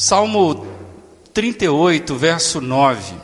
Salmo 0.00 0.64
38, 1.34 2.14
verso 2.14 2.60
9. 2.60 3.16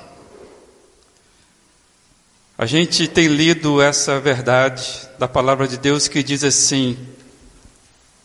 A 2.58 2.66
gente 2.66 3.06
tem 3.06 3.28
lido 3.28 3.80
essa 3.80 4.18
verdade 4.18 5.08
da 5.16 5.28
palavra 5.28 5.68
de 5.68 5.78
Deus 5.78 6.08
que 6.08 6.20
diz 6.20 6.42
assim: 6.42 6.98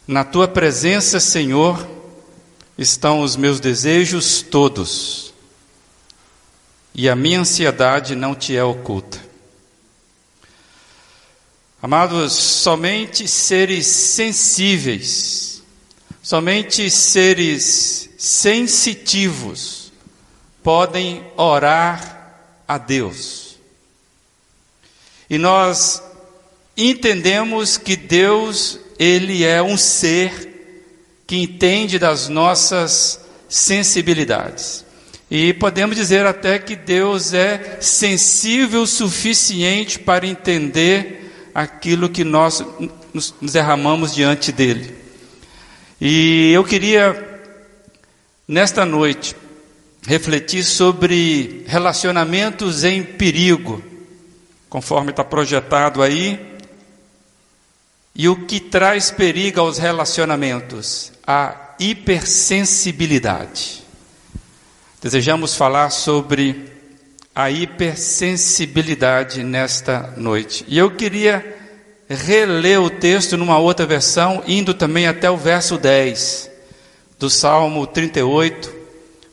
Na 0.08 0.24
tua 0.24 0.48
presença, 0.48 1.20
Senhor, 1.20 1.88
estão 2.76 3.22
os 3.22 3.36
meus 3.36 3.60
desejos 3.60 4.42
todos, 4.42 5.32
e 6.96 7.08
a 7.08 7.16
minha 7.16 7.42
ansiedade 7.42 8.16
não 8.16 8.34
te 8.34 8.58
é 8.58 8.64
oculta. 8.64 9.20
Amados, 11.84 12.34
somente 12.34 13.28
seres 13.28 13.86
sensíveis, 13.86 15.49
somente 16.22 16.90
seres 16.90 18.10
sensitivos 18.18 19.92
podem 20.62 21.24
orar 21.38 22.64
a 22.68 22.78
Deus. 22.78 23.58
E 25.30 25.38
nós 25.38 26.02
entendemos 26.76 27.78
que 27.78 27.96
Deus, 27.96 28.80
ele 28.98 29.44
é 29.44 29.62
um 29.62 29.78
ser 29.78 30.50
que 31.26 31.38
entende 31.38 32.00
das 32.00 32.28
nossas 32.28 33.20
sensibilidades. 33.48 34.86
E 35.30 35.54
podemos 35.54 35.96
dizer 35.96 36.26
até 36.26 36.58
que 36.58 36.76
Deus 36.76 37.34
é 37.34 37.78
sensível 37.80 38.82
o 38.82 38.88
suficiente 38.88 40.00
para 40.00 40.26
entender 40.26 41.50
aquilo 41.54 42.10
que 42.10 42.24
nós 42.24 42.64
nos 43.14 43.34
derramamos 43.42 44.16
diante 44.16 44.52
dele. 44.52 44.99
E 46.02 46.52
eu 46.52 46.64
queria 46.64 47.30
nesta 48.50 48.84
noite, 48.84 49.36
refletir 50.08 50.64
sobre 50.64 51.64
relacionamentos 51.68 52.84
em 52.84 53.04
perigo, 53.04 53.84
conforme 54.68 55.12
está 55.12 55.24
projetado 55.24 56.02
aí, 56.02 56.58
e 58.16 58.28
o 58.28 58.48
que 58.48 58.60
traz 58.60 59.12
perigo 59.12 59.62
aos 59.62 59.78
relacionamentos? 59.78 61.12
A 61.28 61.76
hipersensibilidade. 61.80 63.84
Desejamos 65.00 65.56
falar 65.56 65.92
sobre 65.92 66.74
a 67.36 67.52
hipersensibilidade 67.52 69.44
nesta 69.44 70.16
noite. 70.18 70.66
E 70.68 70.80
eu 70.80 70.90
queria 70.90 71.59
reler 72.10 72.82
o 72.82 72.90
texto 72.90 73.38
numa 73.38 73.60
outra 73.60 73.86
versão, 73.86 74.44
indo 74.48 74.74
também 74.74 75.08
até 75.08 75.30
o 75.30 75.38
verso 75.38 75.78
10 75.78 76.50
do 77.20 77.30
Salmo 77.30 77.86
38, 77.86 78.74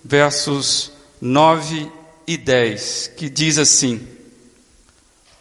versos 0.05 0.93
9 1.21 1.91
e 2.27 2.37
10, 2.37 3.13
que 3.17 3.31
diz 3.31 3.57
assim: 3.57 4.07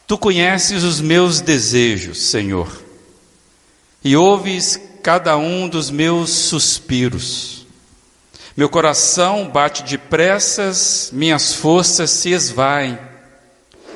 Tu 0.08 0.17
conheces 0.17 0.83
os 0.83 1.02
meus 1.02 1.42
desejos, 1.42 2.22
Senhor, 2.22 2.72
e 4.03 4.16
ouves 4.16 4.80
cada 5.03 5.36
um 5.36 5.67
dos 5.67 5.89
meus 5.89 6.30
suspiros. 6.30 7.66
Meu 8.55 8.70
coração 8.70 9.49
bate 9.49 9.83
depressas, 9.83 11.09
minhas 11.11 11.53
forças 11.53 12.11
se 12.11 12.30
esvaem, 12.30 12.97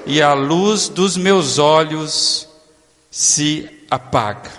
e 0.05 0.21
a 0.21 0.33
luz 0.33 0.89
dos 0.89 1.15
meus 1.15 1.57
olhos 1.57 2.48
se 3.09 3.69
apaga. 3.89 4.52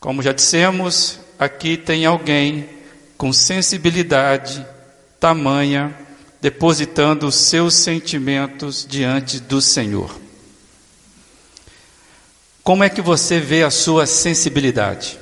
Como 0.00 0.22
já 0.22 0.32
dissemos, 0.32 1.18
aqui 1.38 1.76
tem 1.76 2.04
alguém 2.06 2.68
com 3.16 3.32
sensibilidade 3.32 4.64
tamanha, 5.18 5.96
depositando 6.40 7.26
os 7.26 7.34
seus 7.36 7.74
sentimentos 7.74 8.86
diante 8.86 9.40
do 9.40 9.62
Senhor. 9.62 10.20
Como 12.62 12.84
é 12.84 12.90
que 12.90 13.00
você 13.00 13.40
vê 13.40 13.62
a 13.62 13.70
sua 13.70 14.06
sensibilidade? 14.06 15.18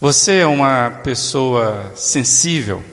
Você 0.00 0.40
é 0.40 0.46
uma 0.46 0.90
pessoa 1.02 1.92
sensível? 1.96 2.84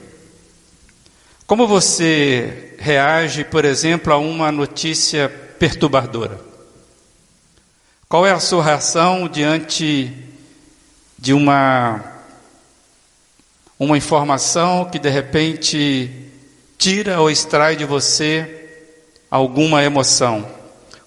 Como 1.45 1.67
você 1.67 2.75
reage, 2.79 3.43
por 3.43 3.65
exemplo, 3.65 4.13
a 4.13 4.17
uma 4.17 4.49
notícia 4.51 5.27
perturbadora? 5.59 6.50
Qual 8.11 8.27
é 8.27 8.31
a 8.33 8.41
sua 8.41 8.61
reação 8.61 9.25
diante 9.25 10.11
de 11.17 11.33
uma 11.33 12.03
uma 13.79 13.97
informação 13.97 14.83
que 14.83 14.99
de 14.99 15.07
repente 15.09 16.11
tira 16.77 17.21
ou 17.21 17.31
extrai 17.31 17.77
de 17.77 17.85
você 17.85 18.67
alguma 19.31 19.81
emoção. 19.81 20.45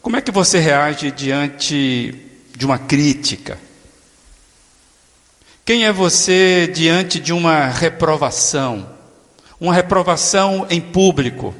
Como 0.01 0.17
é 0.17 0.23
que 0.23 0.31
você 0.31 0.59
reage 0.59 1.11
diante 1.11 2.23
de 2.57 2.65
uma 2.65 2.79
crítica? 2.79 3.59
Quem 5.63 5.85
é 5.85 5.93
você 5.93 6.73
diante 6.75 7.21
de 7.21 7.35
uma 7.35 7.67
reprovação? 7.67 8.89
Uma 9.61 9.75
reprovação 9.75 10.67
em 10.71 10.81
público. 10.81 11.55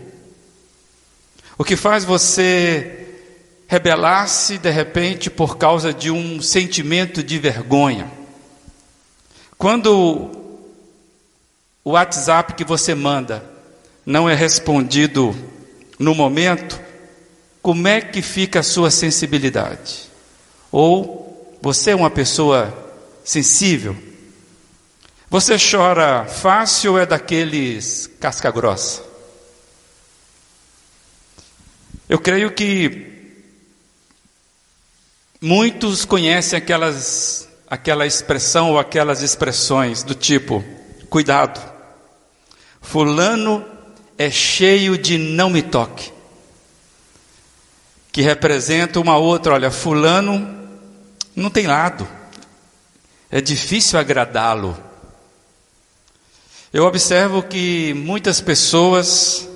O 1.59 1.65
que 1.65 1.77
faz 1.77 2.03
você 2.03 3.04
rebelar-se 3.75 4.57
de 4.57 4.71
repente 4.71 5.29
por 5.29 5.59
causa 5.59 5.93
de 5.93 6.09
um 6.09 6.41
sentimento 6.41 7.25
de 7.25 7.41
vergonha? 7.41 8.09
Quando 9.59 10.31
o 11.83 11.91
WhatsApp 11.91 12.55
que 12.55 12.63
você 12.63 12.95
manda 12.95 13.45
não 14.07 14.31
é 14.31 14.35
respondido 14.35 15.35
no 15.99 16.15
momento, 16.15 16.81
como 17.61 17.89
é 17.89 18.01
que 18.01 18.23
fica 18.23 18.61
a 18.61 18.63
sua 18.63 18.93
sensibilidade? 18.93 20.09
Ou 20.71 21.59
você 21.61 21.91
é 21.91 21.97
uma 21.97 22.11
pessoa 22.11 22.73
sensível? 23.25 23.97
Você 25.29 25.57
chora 25.59 26.27
fácil 26.27 26.93
ou 26.93 27.01
é 27.01 27.05
daqueles 27.05 28.09
casca 28.21 28.53
grossa? 28.53 29.03
Eu 32.09 32.21
creio 32.21 32.53
que 32.53 33.14
muitos 35.45 36.07
conhecem 36.07 36.57
aquelas 36.57 37.47
aquela 37.69 38.07
expressão 38.07 38.71
ou 38.71 38.79
aquelas 38.79 39.21
expressões 39.21 40.03
do 40.03 40.15
tipo: 40.15 40.65
cuidado, 41.11 41.61
Fulano 42.81 43.63
é 44.17 44.31
cheio 44.31 44.97
de 44.97 45.19
não 45.19 45.51
me 45.51 45.61
toque, 45.61 46.11
que 48.11 48.23
representa 48.23 48.99
uma 48.99 49.19
outra, 49.19 49.53
olha, 49.53 49.71
Fulano 49.71 50.67
não 51.37 51.51
tem 51.51 51.67
lado, 51.67 52.09
é 53.31 53.41
difícil 53.41 53.99
agradá-lo. 53.99 54.77
Eu 56.73 56.85
observo 56.85 57.43
que 57.43 57.93
muitas 57.95 58.41
pessoas 58.41 59.47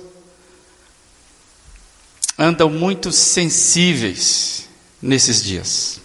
andam 2.37 2.69
muito 2.69 3.11
sensíveis 3.11 4.68
nesses 5.01 5.43
dias. 5.43 6.01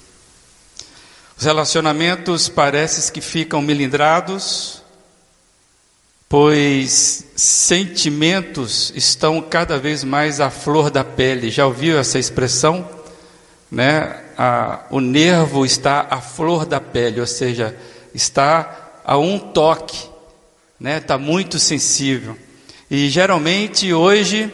Os 1.37 1.44
relacionamentos 1.44 2.49
parecem 2.49 3.12
que 3.12 3.21
ficam 3.21 3.60
melindrados, 3.60 4.82
pois 6.28 7.27
sentimentos 7.34 8.93
estão 8.94 9.41
cada 9.43 9.78
vez 9.78 10.04
mais 10.04 10.41
à 10.41 10.49
flor 10.49 10.91
da 10.91 11.03
pele. 11.03 11.50
Já 11.50 11.66
ouviu 11.66 11.99
essa 11.99 12.19
expressão? 12.19 12.88
Né? 13.71 14.22
A, 14.38 14.84
o 14.91 15.00
nervo 15.00 15.66
está 15.66 16.06
à 16.09 16.21
flor 16.21 16.65
da 16.65 16.81
pele, 16.81 17.21
ou 17.21 17.27
seja, 17.27 17.77
está 18.15 19.00
a 19.04 19.19
um 19.19 19.38
toque, 19.38 20.09
né? 20.81 20.99
Está 20.99 21.18
muito 21.18 21.59
sensível. 21.59 22.36
E 22.91 23.09
geralmente 23.09 23.92
hoje, 23.92 24.53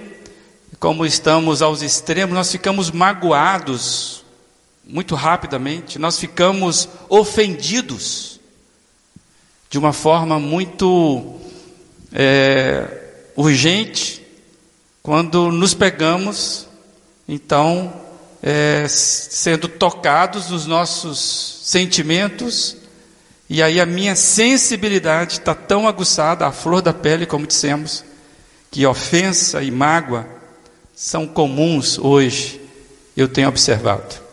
como 0.79 1.07
estamos 1.07 1.63
aos 1.63 1.83
extremos, 1.83 2.35
nós 2.35 2.51
ficamos 2.51 2.91
magoados 2.91 4.20
muito 4.91 5.15
rapidamente, 5.15 5.99
nós 5.99 6.19
ficamos 6.19 6.89
ofendidos 7.09 8.41
de 9.71 9.79
uma 9.79 9.93
forma 9.93 10.39
muito 10.39 11.37
é, 12.13 13.05
urgente 13.37 14.27
quando 15.03 15.51
nos 15.53 15.75
pegamos, 15.75 16.67
então, 17.29 17.93
é, 18.43 18.87
sendo 18.89 19.69
tocados 19.69 20.51
nos 20.51 20.67
nossos 20.67 21.61
sentimentos, 21.63 22.77
e 23.49 23.63
aí 23.63 23.81
a 23.81 23.87
minha 23.87 24.17
sensibilidade 24.17 25.35
está 25.35 25.55
tão 25.55 25.87
aguçada, 25.87 26.47
a 26.47 26.53
flor 26.53 26.83
da 26.83 26.93
pele, 26.93 27.27
como 27.27 27.47
dissemos, 27.47 28.05
que 28.71 28.85
ofensa 28.85 29.63
e 29.63 29.71
mágoa 29.71 30.27
são 30.95 31.27
comuns 31.27 31.99
hoje, 31.99 32.61
eu 33.17 33.27
tenho 33.29 33.49
observado. 33.49 34.30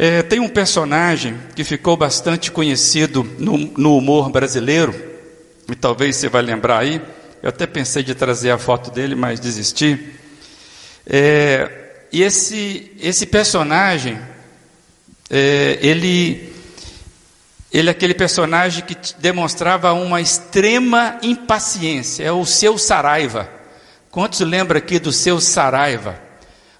É, 0.00 0.22
tem 0.22 0.38
um 0.38 0.48
personagem 0.48 1.36
que 1.56 1.64
ficou 1.64 1.96
bastante 1.96 2.52
conhecido 2.52 3.28
no, 3.36 3.58
no 3.58 3.96
humor 3.96 4.30
brasileiro, 4.30 4.94
e 5.68 5.74
talvez 5.74 6.14
você 6.14 6.28
vai 6.28 6.40
lembrar 6.40 6.78
aí, 6.78 7.02
eu 7.42 7.48
até 7.48 7.66
pensei 7.66 8.04
de 8.04 8.14
trazer 8.14 8.52
a 8.52 8.58
foto 8.58 8.92
dele, 8.92 9.16
mas 9.16 9.40
desisti. 9.40 10.14
É, 11.04 12.04
e 12.12 12.22
esse, 12.22 12.92
esse 13.00 13.26
personagem, 13.26 14.20
é, 15.28 15.80
ele, 15.82 16.52
ele 17.72 17.88
é 17.88 17.90
aquele 17.90 18.14
personagem 18.14 18.84
que 18.84 18.96
demonstrava 19.18 19.92
uma 19.94 20.20
extrema 20.20 21.18
impaciência, 21.24 22.22
é 22.22 22.30
o 22.30 22.46
seu 22.46 22.78
Saraiva. 22.78 23.50
Quantos 24.12 24.38
lembram 24.38 24.78
aqui 24.78 25.00
do 25.00 25.10
seu 25.10 25.40
Saraiva? 25.40 26.27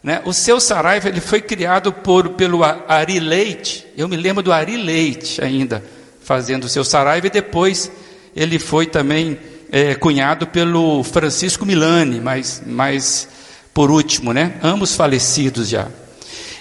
Né? 0.09 0.23
O 0.25 0.33
seu 0.33 0.59
Saraiva 0.59 1.07
ele 1.07 1.21
foi 1.21 1.43
criado 1.43 1.93
por, 1.93 2.31
pelo 2.31 2.61
Ari 2.65 3.21
Leite, 3.21 3.87
eu 3.95 4.09
me 4.09 4.17
lembro 4.17 4.43
do 4.43 4.51
Ari 4.51 4.75
Leite 4.75 5.45
ainda, 5.45 5.85
fazendo 6.23 6.65
o 6.65 6.69
seu 6.71 6.83
Saraiva, 6.83 7.27
e 7.27 7.31
depois 7.31 7.93
ele 8.35 8.59
foi 8.59 8.87
também 8.87 9.39
é, 9.71 9.95
cunhado 9.95 10.47
pelo 10.47 11.05
Francisco 11.05 11.67
Milani, 11.67 12.23
mas, 12.23 12.63
mas 12.65 13.29
por 13.75 13.91
último, 13.91 14.33
né? 14.33 14.55
ambos 14.63 14.97
falecidos 14.97 15.69
já. 15.69 15.89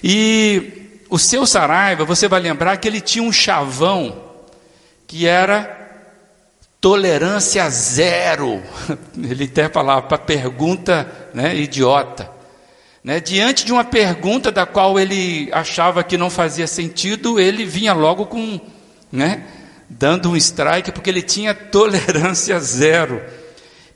E 0.03 1.00
o 1.09 1.17
seu 1.17 1.47
Saraiva, 1.47 2.03
você 2.03 2.27
vai 2.27 2.41
lembrar 2.41 2.75
que 2.75 2.85
ele 2.85 3.00
tinha 3.00 3.23
um 3.23 3.31
chavão 3.31 4.25
que 5.07 5.25
era 5.25 6.03
tolerância 6.81 7.69
zero. 7.69 8.61
Ele 9.17 9.45
até 9.45 9.69
falava 9.69 10.01
para 10.01 10.17
pergunta 10.17 11.09
né, 11.33 11.55
idiota. 11.55 12.37
Né, 13.07 13.21
diante 13.21 13.63
de 13.63 13.71
uma 13.71 13.86
pergunta 13.86 14.51
da 14.51 14.65
qual 14.65 15.00
ele 15.00 15.48
achava 15.54 16.04
que 16.04 16.18
não 16.18 16.30
fazia 16.30 16.68
sentido, 16.68 17.39
ele 17.39 17.63
vinha 17.63 17.94
logo 17.94 18.25
com, 18.25 18.59
né, 19.09 19.45
dando 19.89 20.30
um 20.30 20.36
strike, 20.36 20.92
porque 20.92 21.09
ele 21.09 21.21
tinha 21.21 21.54
tolerância 21.54 22.59
zero. 22.59 23.24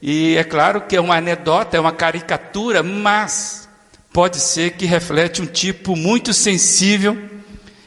E 0.01 0.37
é 0.37 0.45
claro 0.45 0.79
que 0.79 0.95
é 0.95 1.01
uma 1.01 1.17
anedota, 1.17 1.75
é 1.75 1.79
uma 1.81 1.91
caricatura, 1.91 2.81
mas 2.81 3.67
pode 4.13 4.37
ser 4.37 4.77
que 4.77 4.85
reflete 4.85 5.41
um 5.41 5.45
tipo 5.45 5.93
muito 5.93 6.33
sensível 6.33 7.21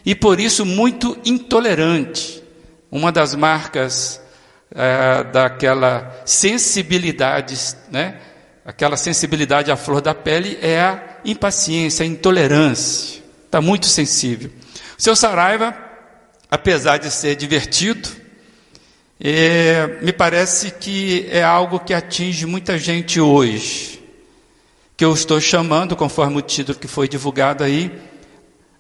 e 0.05 0.15
por 0.15 0.39
isso 0.39 0.67
muito 0.67 1.19
intolerante. 1.25 2.43
Uma 2.91 3.11
das 3.11 3.35
marcas 3.35 4.21
é, 4.71 5.25
daquela 5.25 6.21
sensibilidade, 6.27 7.57
né? 7.91 8.19
Aquela 8.65 8.97
sensibilidade 8.97 9.71
à 9.71 9.77
flor 9.77 10.01
da 10.01 10.15
pele 10.15 10.59
é 10.63 10.81
a 10.81 11.19
impaciência, 11.25 12.03
a 12.03 12.07
intolerância. 12.07 13.23
Está 13.45 13.61
muito 13.61 13.87
sensível. 13.87 14.51
O 14.99 15.03
seu 15.03 15.15
Saraiva, 15.15 15.77
apesar 16.51 16.97
de 16.97 17.11
ser 17.11 17.37
divertido, 17.37 18.09
é, 19.21 19.99
me 20.03 20.13
parece 20.13 20.71
que 20.71 21.29
é 21.31 21.43
algo 21.43 21.79
que 21.79 21.93
atinge 21.93 22.47
muita 22.47 22.79
gente 22.79 23.21
hoje, 23.21 24.03
que 24.97 25.05
eu 25.05 25.13
estou 25.13 25.41
chamando, 25.41 25.95
conforme 25.95 26.39
o 26.39 26.43
título 26.43 26.79
que 26.79 26.89
foi 26.89 27.07
divulgado 27.07 27.63
aí, 27.63 27.93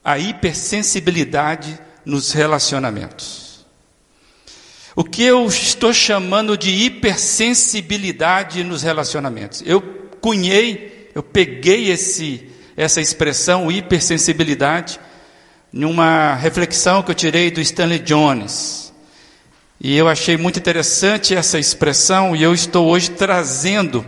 a 0.02 0.18
hipersensibilidade 0.18 1.78
nos 2.04 2.32
relacionamentos. 2.32 3.53
O 4.96 5.02
que 5.02 5.24
eu 5.24 5.44
estou 5.46 5.92
chamando 5.92 6.56
de 6.56 6.70
hipersensibilidade 6.70 8.62
nos 8.62 8.82
relacionamentos? 8.82 9.60
Eu 9.66 9.80
cunhei, 10.20 11.10
eu 11.14 11.22
peguei 11.22 11.90
esse, 11.90 12.48
essa 12.76 13.00
expressão 13.00 13.72
hipersensibilidade 13.72 15.00
numa 15.72 16.34
reflexão 16.34 17.02
que 17.02 17.10
eu 17.10 17.14
tirei 17.14 17.50
do 17.50 17.60
Stanley 17.60 17.98
Jones. 17.98 18.92
E 19.80 19.96
eu 19.96 20.08
achei 20.08 20.36
muito 20.36 20.60
interessante 20.60 21.34
essa 21.34 21.58
expressão 21.58 22.36
e 22.36 22.44
eu 22.44 22.54
estou 22.54 22.86
hoje 22.86 23.10
trazendo 23.10 24.06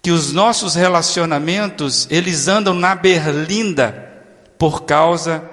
que 0.00 0.10
os 0.10 0.32
nossos 0.32 0.74
relacionamentos, 0.74 2.08
eles 2.10 2.48
andam 2.48 2.72
na 2.72 2.94
berlinda 2.94 4.10
por 4.58 4.84
causa 4.84 5.44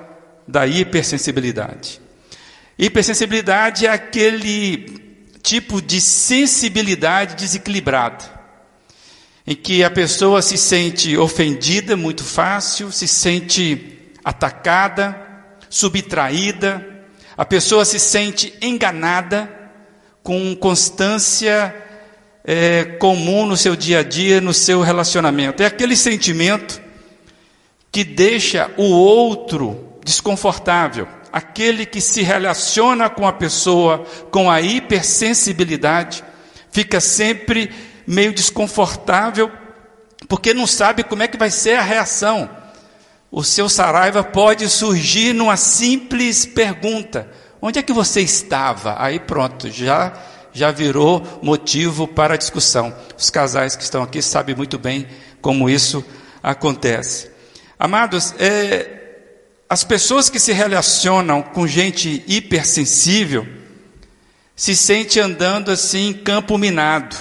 da 0.48 0.66
hipersensibilidade. 0.66 2.00
Hipersensibilidade 2.82 3.86
é 3.86 3.90
aquele 3.90 5.28
tipo 5.44 5.82
de 5.82 6.00
sensibilidade 6.00 7.36
desequilibrada, 7.36 8.24
em 9.46 9.54
que 9.54 9.84
a 9.84 9.92
pessoa 9.92 10.42
se 10.42 10.58
sente 10.58 11.18
ofendida 11.18 11.98
muito 11.98 12.24
fácil, 12.24 12.90
se 12.90 13.06
sente 13.06 14.10
atacada, 14.24 15.14
subtraída, 15.70 17.04
a 17.36 17.44
pessoa 17.44 17.84
se 17.84 18.00
sente 18.00 18.54
enganada 18.62 19.52
com 20.24 20.56
constância 20.56 21.76
é, 22.46 22.86
comum 22.86 23.46
no 23.46 23.58
seu 23.58 23.76
dia 23.76 24.00
a 24.00 24.04
dia, 24.04 24.40
no 24.40 24.54
seu 24.54 24.80
relacionamento. 24.80 25.62
É 25.62 25.66
aquele 25.66 25.98
sentimento 25.98 26.82
que 27.92 28.06
deixa 28.06 28.72
o 28.78 28.84
outro 28.84 30.00
desconfortável, 30.02 31.19
aquele 31.32 31.86
que 31.86 32.02
se 32.02 32.22
relaciona 32.22 33.10
com 33.10 33.28
a 33.28 33.34
pessoa 33.34 34.06
com 34.32 34.50
a 34.50 34.62
hipersensibilidade, 34.62 36.24
fica 36.72 37.00
sempre 37.00 37.72
meio 38.06 38.34
desconfortável, 38.34 39.52
porque 40.28 40.54
não 40.54 40.68
sabe 40.68 41.04
como 41.04 41.24
é 41.24 41.28
que 41.28 41.38
vai 41.38 41.50
ser 41.50 41.76
a 41.76 41.82
reação 41.82 42.50
o 43.32 43.44
seu 43.44 43.70
Saraiva 43.70 44.24
pode 44.24 44.68
surgir 44.70 45.34
numa 45.34 45.56
simples 45.56 46.46
pergunta: 46.46 47.30
onde 47.62 47.80
é 47.80 47.84
que 47.84 47.94
você 47.94 48.22
estava? 48.22 48.96
Aí 48.98 49.20
pronto, 49.20 49.70
já 49.70 50.14
já 50.52 50.72
virou 50.72 51.22
motivo 51.44 52.08
para 52.08 52.36
discussão. 52.36 52.94
Os 53.16 53.30
casais 53.30 53.76
que 53.76 53.84
estão 53.84 54.02
aqui 54.02 54.20
sabem 54.20 54.56
muito 54.56 54.80
bem 54.80 55.08
como 55.42 55.70
isso 55.70 56.04
acontece. 56.42 57.30
Amados, 57.78 58.34
é, 58.40 58.99
as 59.70 59.84
pessoas 59.84 60.32
que 60.32 60.40
se 60.40 60.52
relacionam 60.52 61.44
com 61.44 61.68
gente 61.68 62.24
hipersensível 62.28 63.48
se 64.56 64.76
sente 64.76 65.20
andando 65.20 65.70
assim 65.70 66.10
em 66.10 66.14
campo 66.14 66.58
minado. 66.58 67.16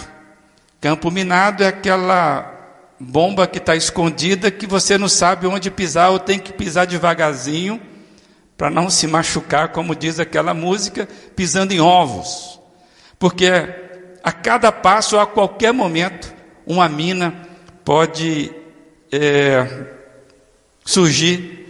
Campo 0.81 1.11
minado 1.11 1.63
é 1.63 1.67
aquela 1.67 2.55
bomba 2.99 3.47
que 3.47 3.59
está 3.59 3.77
escondida 3.77 4.51
que 4.51 4.67
você 4.67 4.97
não 4.97 5.09
sabe 5.09 5.47
onde 5.47 5.71
pisar 5.71 6.11
ou 6.11 6.19
tem 6.19 6.39
que 6.39 6.53
pisar 6.53 6.87
devagarzinho 6.87 7.81
para 8.57 8.71
não 8.71 8.89
se 8.89 9.07
machucar, 9.07 9.69
como 9.69 9.95
diz 9.95 10.19
aquela 10.19 10.55
música, 10.55 11.07
pisando 11.37 11.75
em 11.75 11.81
ovos. 11.81 12.59
Porque 13.19 13.47
a 14.25 14.33
cada 14.33 14.73
passo, 14.73 15.19
a 15.19 15.27
qualquer 15.27 15.73
momento, 15.73 16.35
uma 16.67 16.89
mina 16.89 17.47
pode 17.85 18.51
é, 19.13 19.87
surgir 20.85 21.68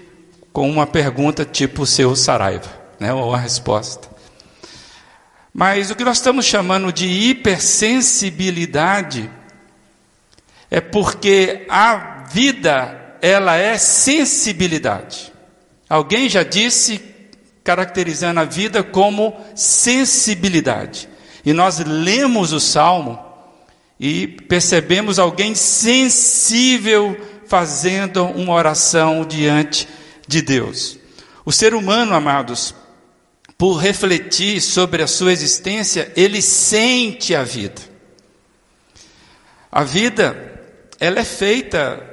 com 0.58 0.68
uma 0.68 0.86
pergunta 0.88 1.44
tipo 1.44 1.82
o 1.82 1.86
seu 1.86 2.16
Saraiva, 2.16 2.68
né, 2.98 3.14
ou 3.14 3.32
a 3.32 3.38
resposta. 3.38 4.08
Mas 5.54 5.88
o 5.88 5.94
que 5.94 6.02
nós 6.02 6.16
estamos 6.16 6.46
chamando 6.46 6.92
de 6.92 7.06
hipersensibilidade 7.06 9.30
é 10.68 10.80
porque 10.80 11.64
a 11.68 12.24
vida, 12.32 13.16
ela 13.22 13.54
é 13.54 13.78
sensibilidade. 13.78 15.32
Alguém 15.88 16.28
já 16.28 16.42
disse, 16.42 17.00
caracterizando 17.62 18.40
a 18.40 18.44
vida 18.44 18.82
como 18.82 19.36
sensibilidade. 19.54 21.08
E 21.46 21.52
nós 21.52 21.78
lemos 21.78 22.52
o 22.52 22.58
salmo 22.58 23.16
e 24.00 24.26
percebemos 24.26 25.20
alguém 25.20 25.54
sensível 25.54 27.16
fazendo 27.46 28.24
uma 28.24 28.54
oração 28.54 29.24
diante 29.24 29.86
de 30.28 30.42
Deus. 30.42 30.98
O 31.44 31.50
ser 31.50 31.74
humano, 31.74 32.14
amados, 32.14 32.74
por 33.56 33.78
refletir 33.78 34.60
sobre 34.60 35.02
a 35.02 35.06
sua 35.08 35.32
existência, 35.32 36.12
ele 36.14 36.40
sente 36.40 37.34
a 37.34 37.42
vida. 37.42 37.82
A 39.72 39.82
vida 39.82 40.60
ela 41.00 41.20
é 41.20 41.24
feita 41.24 42.04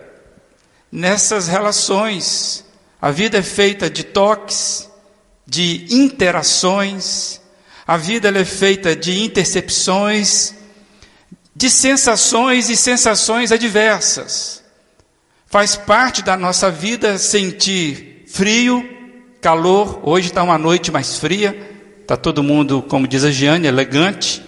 nessas 0.92 1.48
relações. 1.48 2.66
A 3.02 3.12
vida 3.12 3.38
é 3.38 3.44
feita 3.44 3.90
de 3.90 4.04
toques, 4.04 4.90
de 5.46 5.86
interações, 5.92 7.40
a 7.86 7.98
vida 7.98 8.30
é 8.30 8.46
feita 8.46 8.96
de 8.96 9.24
intercepções, 9.24 10.56
de 11.56 11.70
sensações 11.70 12.70
e 12.70 12.76
sensações 12.76 13.52
adversas. 13.52 14.64
Faz 15.56 15.78
parte 15.78 16.22
da 16.22 16.36
nossa 16.36 16.70
vida 16.70 17.18
sentir 17.18 18.26
frio, 18.28 18.86
calor. 19.40 20.02
Hoje 20.04 20.28
está 20.28 20.44
uma 20.44 20.58
noite 20.58 20.92
mais 20.92 21.18
fria, 21.18 21.58
está 22.02 22.18
todo 22.18 22.44
mundo, 22.44 22.84
como 22.90 23.08
diz 23.08 23.24
a 23.24 23.32
Giane, 23.32 23.66
elegante. 23.66 24.44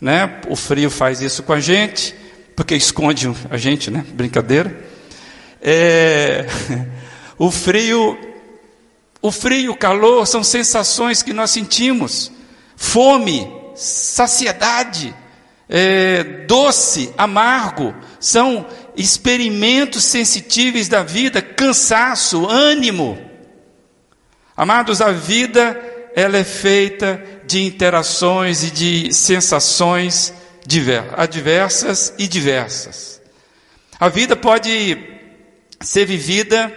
Né? 0.00 0.40
O 0.48 0.56
frio 0.56 0.88
faz 0.88 1.20
isso 1.20 1.42
com 1.42 1.52
a 1.52 1.60
gente 1.60 2.14
porque 2.56 2.74
esconde 2.74 3.30
a 3.50 3.58
gente, 3.58 3.90
né? 3.90 4.02
Brincadeira. 4.14 4.82
É, 5.60 6.46
o 7.36 7.50
frio, 7.50 8.18
o 9.20 9.30
frio, 9.30 9.72
o 9.72 9.76
calor 9.76 10.26
são 10.26 10.42
sensações 10.42 11.22
que 11.22 11.34
nós 11.34 11.50
sentimos. 11.50 12.32
Fome, 12.74 13.46
saciedade, 13.74 15.14
é, 15.68 16.24
doce, 16.46 17.12
amargo, 17.18 17.94
são 18.18 18.64
experimentos 18.96 20.04
sensitíveis 20.04 20.88
da 20.88 21.02
vida, 21.02 21.42
cansaço, 21.42 22.46
ânimo. 22.48 23.18
Amados, 24.56 25.00
a 25.00 25.12
vida 25.12 25.78
ela 26.14 26.38
é 26.38 26.44
feita 26.44 27.22
de 27.46 27.62
interações 27.62 28.64
e 28.64 28.70
de 28.70 29.12
sensações 29.12 30.32
adversas 31.16 32.14
e 32.18 32.26
diversas. 32.26 33.20
A 34.00 34.08
vida 34.08 34.34
pode 34.34 34.98
ser 35.80 36.06
vivida 36.06 36.72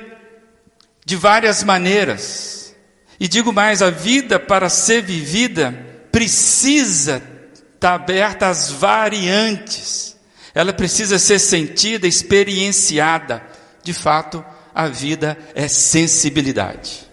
de 1.06 1.16
várias 1.16 1.64
maneiras. 1.64 2.76
E 3.20 3.28
digo 3.28 3.52
mais, 3.52 3.82
a 3.82 3.90
vida 3.90 4.40
para 4.40 4.70
ser 4.70 5.02
vivida 5.02 5.72
precisa 6.12 7.22
estar 7.74 7.96
aberta 7.96 8.48
às 8.48 8.72
variantes. 8.72 10.09
Ela 10.60 10.74
precisa 10.74 11.18
ser 11.18 11.40
sentida, 11.40 12.06
experienciada. 12.06 13.42
De 13.82 13.94
fato, 13.94 14.44
a 14.76 14.90
vida 14.90 15.38
é 15.56 15.70
sensibilidade. 15.70 17.08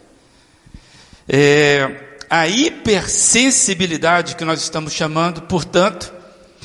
É, 1.29 2.17
a 2.29 2.49
hipersensibilidade 2.49 4.35
que 4.35 4.45
nós 4.45 4.61
estamos 4.61 4.93
chamando, 4.93 5.43
portanto, 5.43 6.13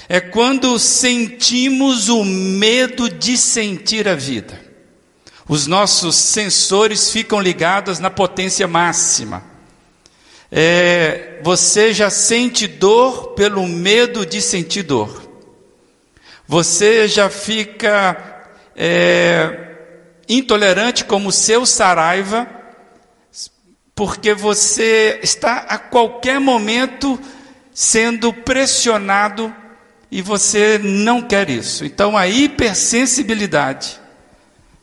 é 0.10 0.20
quando 0.20 0.80
sentimos 0.80 2.10
o 2.10 2.24
medo 2.24 3.08
de 3.12 3.38
sentir 3.38 4.08
a 4.08 4.16
vida. 4.16 4.60
Os 5.48 5.68
nossos 5.68 6.16
sensores 6.16 7.12
ficam 7.12 7.40
ligados 7.40 8.00
na 8.00 8.10
potência 8.10 8.68
máxima. 8.68 9.44
É, 10.52 11.42
você 11.44 11.94
já 11.94 12.10
sente 12.10 12.66
dor 12.66 13.34
pelo 13.36 13.68
medo 13.68 14.26
de 14.26 14.42
sentir 14.42 14.82
dor. 14.82 15.21
Você 16.52 17.08
já 17.08 17.30
fica 17.30 18.44
é, 18.76 19.74
intolerante 20.28 21.06
como 21.06 21.30
o 21.30 21.32
seu 21.32 21.66
saraiva, 21.66 22.46
porque 23.96 24.34
você 24.34 25.18
está 25.24 25.60
a 25.60 25.78
qualquer 25.78 26.42
momento 26.42 27.18
sendo 27.74 28.34
pressionado 28.34 29.56
e 30.12 30.22
você 30.22 30.78
não 30.78 31.22
quer 31.22 31.50
isso. 31.50 31.86
Então 31.86 32.18
a 32.18 32.28
hipersensibilidade 32.28 33.98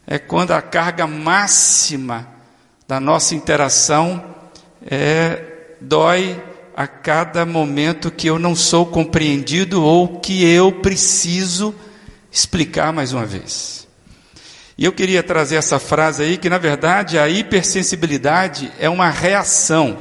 é 0.06 0.18
quando 0.18 0.52
a 0.52 0.62
carga 0.62 1.06
máxima 1.06 2.26
da 2.88 2.98
nossa 2.98 3.34
interação 3.34 4.24
é, 4.90 5.74
dói 5.82 6.42
a 6.78 6.86
cada 6.86 7.44
momento 7.44 8.08
que 8.08 8.28
eu 8.28 8.38
não 8.38 8.54
sou 8.54 8.86
compreendido 8.86 9.82
ou 9.82 10.20
que 10.20 10.44
eu 10.44 10.70
preciso 10.70 11.74
explicar 12.30 12.92
mais 12.92 13.12
uma 13.12 13.26
vez. 13.26 13.88
E 14.78 14.84
eu 14.84 14.92
queria 14.92 15.20
trazer 15.20 15.56
essa 15.56 15.80
frase 15.80 16.22
aí, 16.22 16.36
que 16.36 16.48
na 16.48 16.56
verdade 16.56 17.18
a 17.18 17.28
hipersensibilidade 17.28 18.70
é 18.78 18.88
uma 18.88 19.10
reação. 19.10 19.98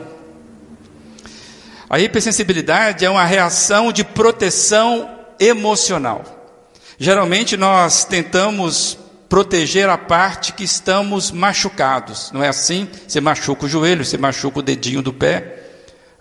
A 1.89 1.99
hipersensibilidade 1.99 3.03
é 3.03 3.09
uma 3.09 3.25
reação 3.25 3.91
de 3.91 4.03
proteção 4.03 5.09
emocional. 5.39 6.53
Geralmente 6.99 7.57
nós 7.57 8.05
tentamos 8.05 8.99
proteger 9.27 9.89
a 9.89 9.97
parte 9.97 10.53
que 10.53 10.63
estamos 10.63 11.31
machucados, 11.31 12.31
não 12.31 12.43
é 12.43 12.49
assim? 12.49 12.87
Você 13.07 13.19
machuca 13.19 13.65
o 13.65 13.67
joelho, 13.67 14.05
você 14.05 14.15
machuca 14.15 14.59
o 14.59 14.61
dedinho 14.61 15.01
do 15.01 15.11
pé. 15.11 15.63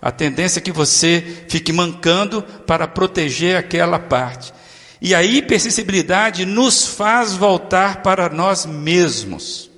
A 0.01 0.11
tendência 0.11 0.59
é 0.59 0.61
que 0.61 0.71
você 0.71 1.45
fique 1.49 1.73
mancando 1.73 2.43
para 2.65 2.87
proteger 2.87 3.57
aquela 3.57 3.97
parte. 3.97 4.53
E 5.01 5.13
a 5.13 5.23
hipersensibilidade 5.23 6.45
nos 6.45 6.85
faz 6.85 7.33
voltar 7.33 8.01
para 8.01 8.29
nós 8.29 8.65
mesmos, 8.65 9.69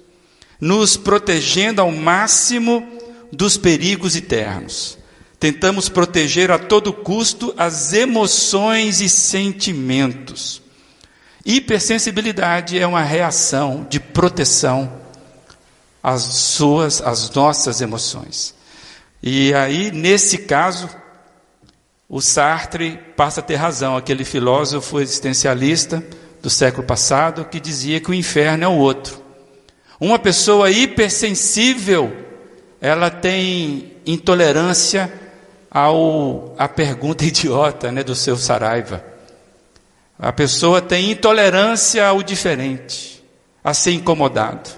nos 0.60 0.98
protegendo 0.98 1.82
ao 1.82 1.92
máximo 1.92 2.88
dos 3.32 3.58
perigos 3.58 4.16
eternos. 4.16 4.98
Tentamos 5.40 5.88
proteger 5.88 6.52
a 6.52 6.60
todo 6.60 6.92
custo 6.92 7.54
as 7.58 7.94
emoções 7.94 9.00
e 9.00 9.08
sentimentos. 9.08 10.62
Hipersensibilidade 11.46 12.78
é 12.78 12.86
uma 12.86 13.04
reação 13.04 13.88
de 13.90 14.00
proteção 14.00 14.92
às 16.04 16.22
suas, 16.22 17.02
às 17.02 17.30
nossas 17.32 17.80
emoções. 17.80 18.59
E 19.22 19.54
aí, 19.54 19.92
nesse 19.92 20.40
caso, 20.40 20.90
o 22.08 22.22
Sartre 22.22 23.00
passa 23.16 23.42
a 23.42 23.44
ter 23.44 23.56
razão, 23.56 23.98
aquele 23.98 24.24
filósofo 24.24 25.00
existencialista 25.00 26.04
do 26.42 26.50
século 26.50 26.88
passado 26.88 27.46
que 27.46 27.60
dizia 27.60 28.00
que 28.00 28.10
o 28.10 28.14
inferno 28.14 28.64
é 28.64 28.68
o 28.68 28.78
outro. 28.78 29.22
Uma 30.00 30.18
pessoa 30.18 30.72
hipersensível, 30.72 32.16
ela 32.80 33.10
tem 33.10 33.94
intolerância 34.06 35.12
ao 35.70 36.56
a 36.58 36.68
pergunta 36.68 37.26
idiota 37.26 37.92
né, 37.92 38.04
do 38.04 38.16
seu 38.16 38.38
Saraiva. 38.38 39.04
A 40.18 40.32
pessoa 40.32 40.82
tem 40.82 41.12
intolerância 41.12 42.06
ao 42.06 42.24
diferente, 42.24 43.24
a 43.64 43.74
ser 43.74 43.92
incomodado. 43.92 44.70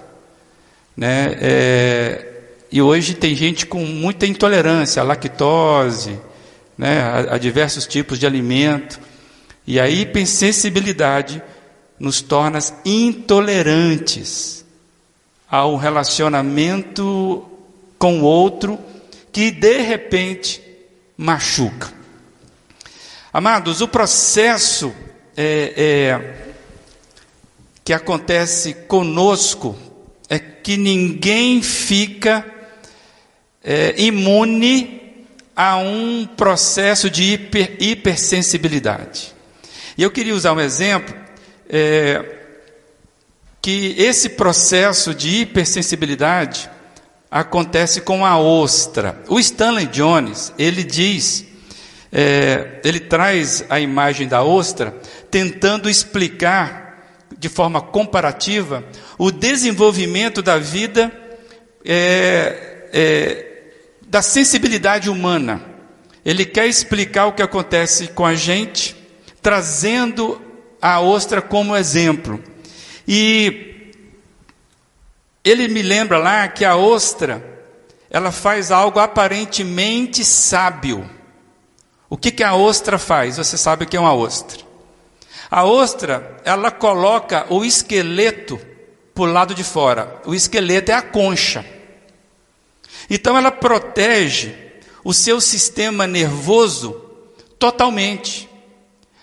Né? 0.96 1.36
É, 1.40 2.31
e 2.72 2.80
hoje 2.80 3.12
tem 3.12 3.36
gente 3.36 3.66
com 3.66 3.84
muita 3.84 4.26
intolerância 4.26 5.02
à 5.02 5.04
lactose, 5.04 6.18
né, 6.76 7.02
a, 7.02 7.34
a 7.34 7.38
diversos 7.38 7.86
tipos 7.86 8.18
de 8.18 8.26
alimento. 8.26 8.98
E 9.66 9.78
a 9.78 9.90
hipersensibilidade 9.90 11.42
nos 12.00 12.22
torna 12.22 12.58
intolerantes 12.82 14.64
ao 15.48 15.76
relacionamento 15.76 17.46
com 17.98 18.20
o 18.20 18.24
outro 18.24 18.78
que 19.30 19.50
de 19.50 19.78
repente 19.82 20.62
machuca. 21.14 21.92
Amados, 23.30 23.82
o 23.82 23.88
processo 23.88 24.94
é, 25.36 25.74
é, 25.76 26.54
que 27.84 27.92
acontece 27.92 28.72
conosco 28.88 29.76
é 30.28 30.38
que 30.38 30.78
ninguém 30.78 31.62
fica 31.62 32.51
é, 33.64 33.94
imune 33.96 35.00
a 35.54 35.76
um 35.76 36.26
processo 36.36 37.10
de 37.10 37.34
hiper, 37.34 37.76
hipersensibilidade. 37.78 39.34
E 39.96 40.02
eu 40.02 40.10
queria 40.10 40.34
usar 40.34 40.52
um 40.52 40.60
exemplo 40.60 41.14
é, 41.68 42.38
que 43.60 43.94
esse 43.98 44.30
processo 44.30 45.14
de 45.14 45.42
hipersensibilidade 45.42 46.68
acontece 47.30 48.00
com 48.00 48.26
a 48.26 48.38
ostra. 48.38 49.22
O 49.28 49.38
Stanley 49.38 49.86
Jones, 49.86 50.52
ele 50.58 50.82
diz, 50.82 51.46
é, 52.10 52.80
ele 52.84 53.00
traz 53.00 53.64
a 53.70 53.78
imagem 53.78 54.26
da 54.26 54.42
ostra, 54.42 54.94
tentando 55.30 55.88
explicar 55.88 56.82
de 57.38 57.48
forma 57.48 57.80
comparativa 57.80 58.84
o 59.18 59.30
desenvolvimento 59.30 60.42
da 60.42 60.58
vida 60.58 61.12
é, 61.84 62.88
é, 62.92 63.51
da 64.12 64.20
sensibilidade 64.20 65.08
humana. 65.08 65.62
Ele 66.22 66.44
quer 66.44 66.66
explicar 66.66 67.24
o 67.24 67.32
que 67.32 67.40
acontece 67.40 68.08
com 68.08 68.26
a 68.26 68.34
gente, 68.34 68.94
trazendo 69.40 70.38
a 70.82 71.00
ostra 71.00 71.40
como 71.40 71.74
exemplo. 71.74 72.38
E 73.08 73.90
ele 75.42 75.66
me 75.66 75.80
lembra 75.80 76.18
lá 76.18 76.46
que 76.46 76.62
a 76.62 76.76
ostra, 76.76 77.42
ela 78.10 78.30
faz 78.30 78.70
algo 78.70 79.00
aparentemente 79.00 80.22
sábio. 80.26 81.08
O 82.10 82.18
que, 82.18 82.30
que 82.30 82.44
a 82.44 82.54
ostra 82.54 82.98
faz? 82.98 83.38
Você 83.38 83.56
sabe 83.56 83.84
o 83.84 83.88
que 83.88 83.96
é 83.96 84.00
uma 84.00 84.12
ostra. 84.12 84.60
A 85.50 85.64
ostra, 85.64 86.36
ela 86.44 86.70
coloca 86.70 87.46
o 87.48 87.64
esqueleto 87.64 88.60
para 89.14 89.22
o 89.22 89.32
lado 89.32 89.54
de 89.54 89.64
fora. 89.64 90.20
O 90.26 90.34
esqueleto 90.34 90.92
é 90.92 90.94
a 90.94 91.00
concha. 91.00 91.64
Então 93.14 93.36
ela 93.36 93.50
protege 93.50 94.54
o 95.04 95.12
seu 95.12 95.38
sistema 95.38 96.06
nervoso 96.06 96.92
totalmente. 97.58 98.48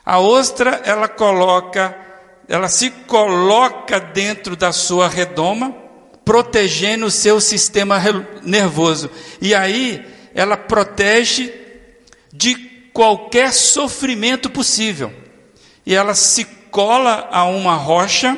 A 0.06 0.20
ostra, 0.20 0.80
ela 0.86 1.08
coloca, 1.08 1.98
ela 2.48 2.68
se 2.68 2.92
coloca 2.92 4.00
dentro 4.00 4.56
da 4.56 4.72
sua 4.72 5.08
redoma, 5.08 5.76
protegendo 6.24 7.08
o 7.08 7.12
seu 7.12 7.42
sistema 7.42 8.00
nervoso. 8.44 9.10
E 9.42 9.56
aí 9.56 10.06
ela 10.36 10.56
protege 10.56 11.52
de 12.32 12.54
qualquer 12.94 13.52
sofrimento 13.52 14.52
possível. 14.52 15.12
E 15.84 15.96
ela 15.96 16.14
se 16.14 16.46
cola 16.70 17.28
a 17.32 17.46
uma 17.46 17.74
rocha, 17.74 18.38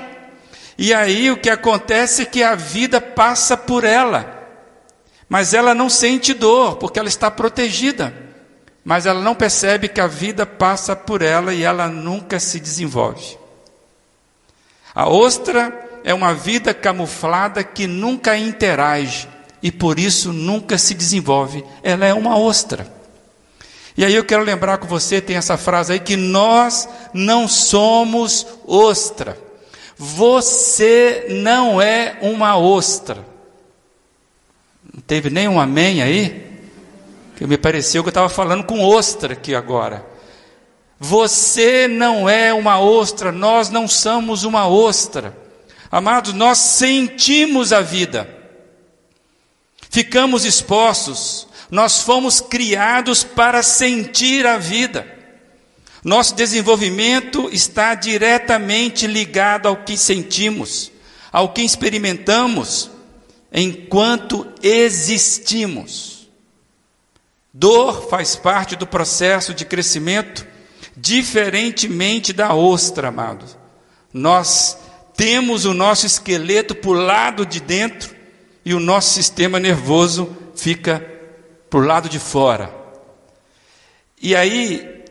e 0.78 0.94
aí 0.94 1.30
o 1.30 1.36
que 1.36 1.50
acontece 1.50 2.22
é 2.22 2.26
que 2.26 2.42
a 2.42 2.56
vida 2.56 3.02
passa 3.02 3.58
por 3.58 3.84
ela. 3.84 4.41
Mas 5.32 5.54
ela 5.54 5.74
não 5.74 5.90
sente 5.90 6.34
dor, 6.34 6.76
porque 6.76 7.00
ela 7.00 7.08
está 7.08 7.32
protegida. 7.32 8.14
mas 8.84 9.06
ela 9.06 9.22
não 9.22 9.34
percebe 9.34 9.88
que 9.88 10.02
a 10.02 10.08
vida 10.08 10.46
passa 10.46 10.94
por 10.94 11.22
ela 11.22 11.54
e 11.54 11.64
ela 11.64 11.88
nunca 11.88 12.38
se 12.38 12.60
desenvolve. 12.60 13.38
A 14.94 15.08
ostra 15.08 16.02
é 16.04 16.14
uma 16.14 16.34
vida 16.34 16.74
camuflada 16.74 17.64
que 17.64 17.88
nunca 17.88 18.36
interage 18.36 19.30
e 19.64 19.72
por 19.72 20.00
isso 20.00 20.34
nunca 20.34 20.78
se 20.78 20.94
desenvolve. 20.94 21.64
Ela 21.82 22.08
é 22.08 22.14
uma 22.14 22.38
ostra. 22.38 22.92
E 23.96 24.04
aí 24.04 24.16
eu 24.16 24.26
quero 24.26 24.44
lembrar 24.44 24.80
com 24.80 24.88
você, 24.88 25.22
tem 25.22 25.38
essa 25.38 25.56
frase 25.56 25.94
aí, 25.94 26.00
que 26.00 26.18
nós 26.18 26.90
não 27.14 27.48
somos 27.48 28.46
ostra. 28.68 29.38
Você 29.96 31.28
não 31.30 31.82
é 31.82 32.18
uma 32.22 32.58
ostra. 32.58 33.31
Não 35.02 35.06
teve 35.08 35.32
nenhum 35.32 35.60
amém 35.60 36.00
aí? 36.04 36.62
Que 37.36 37.48
me 37.48 37.58
pareceu 37.58 38.04
que 38.04 38.10
eu 38.10 38.12
estava 38.12 38.30
falando 38.30 38.64
com 38.64 38.86
ostra 38.86 39.34
aqui 39.34 39.56
agora. 39.56 40.06
Você 41.00 41.88
não 41.88 42.30
é 42.30 42.54
uma 42.54 42.80
ostra, 42.80 43.32
nós 43.32 43.72
não 43.72 43.88
somos 43.88 44.44
uma 44.44 44.68
ostra. 44.68 45.36
Amados, 45.92 46.34
nós 46.34 46.60
sentimos 46.60 47.74
a 47.74 47.82
vida, 47.82 48.30
ficamos 49.90 50.46
expostos, 50.46 51.48
nós 51.72 52.04
fomos 52.04 52.40
criados 52.40 53.24
para 53.24 53.64
sentir 53.64 54.46
a 54.46 54.60
vida. 54.60 55.06
Nosso 56.04 56.36
desenvolvimento 56.36 57.50
está 57.52 57.96
diretamente 57.96 59.08
ligado 59.08 59.68
ao 59.68 59.78
que 59.78 59.98
sentimos, 59.98 60.92
ao 61.32 61.50
que 61.50 61.64
experimentamos 61.64 62.91
enquanto 63.52 64.48
existimos. 64.64 66.30
Dor 67.54 68.08
faz 68.10 68.36
parte 68.36 68.76
do 68.76 68.88
processo 68.88 69.54
de 69.54 69.66
crescimento, 69.66 70.48
diferentemente 70.96 72.32
da 72.32 72.54
ostra, 72.54 73.10
amados. 73.10 73.58
Nós 74.14 74.78
temos 75.16 75.66
o 75.66 75.74
nosso 75.74 76.06
esqueleto 76.06 76.74
para 76.74 76.90
o 76.90 76.94
lado 76.94 77.46
de 77.46 77.60
dentro 77.60 78.16
e 78.64 78.74
o 78.74 78.80
nosso 78.80 79.14
sistema 79.14 79.60
nervoso 79.60 80.36
fica 80.56 81.06
para 81.70 81.80
o 81.80 81.84
lado 81.84 82.08
de 82.08 82.20
fora. 82.20 82.74
E 84.22 84.36
aí, 84.36 85.04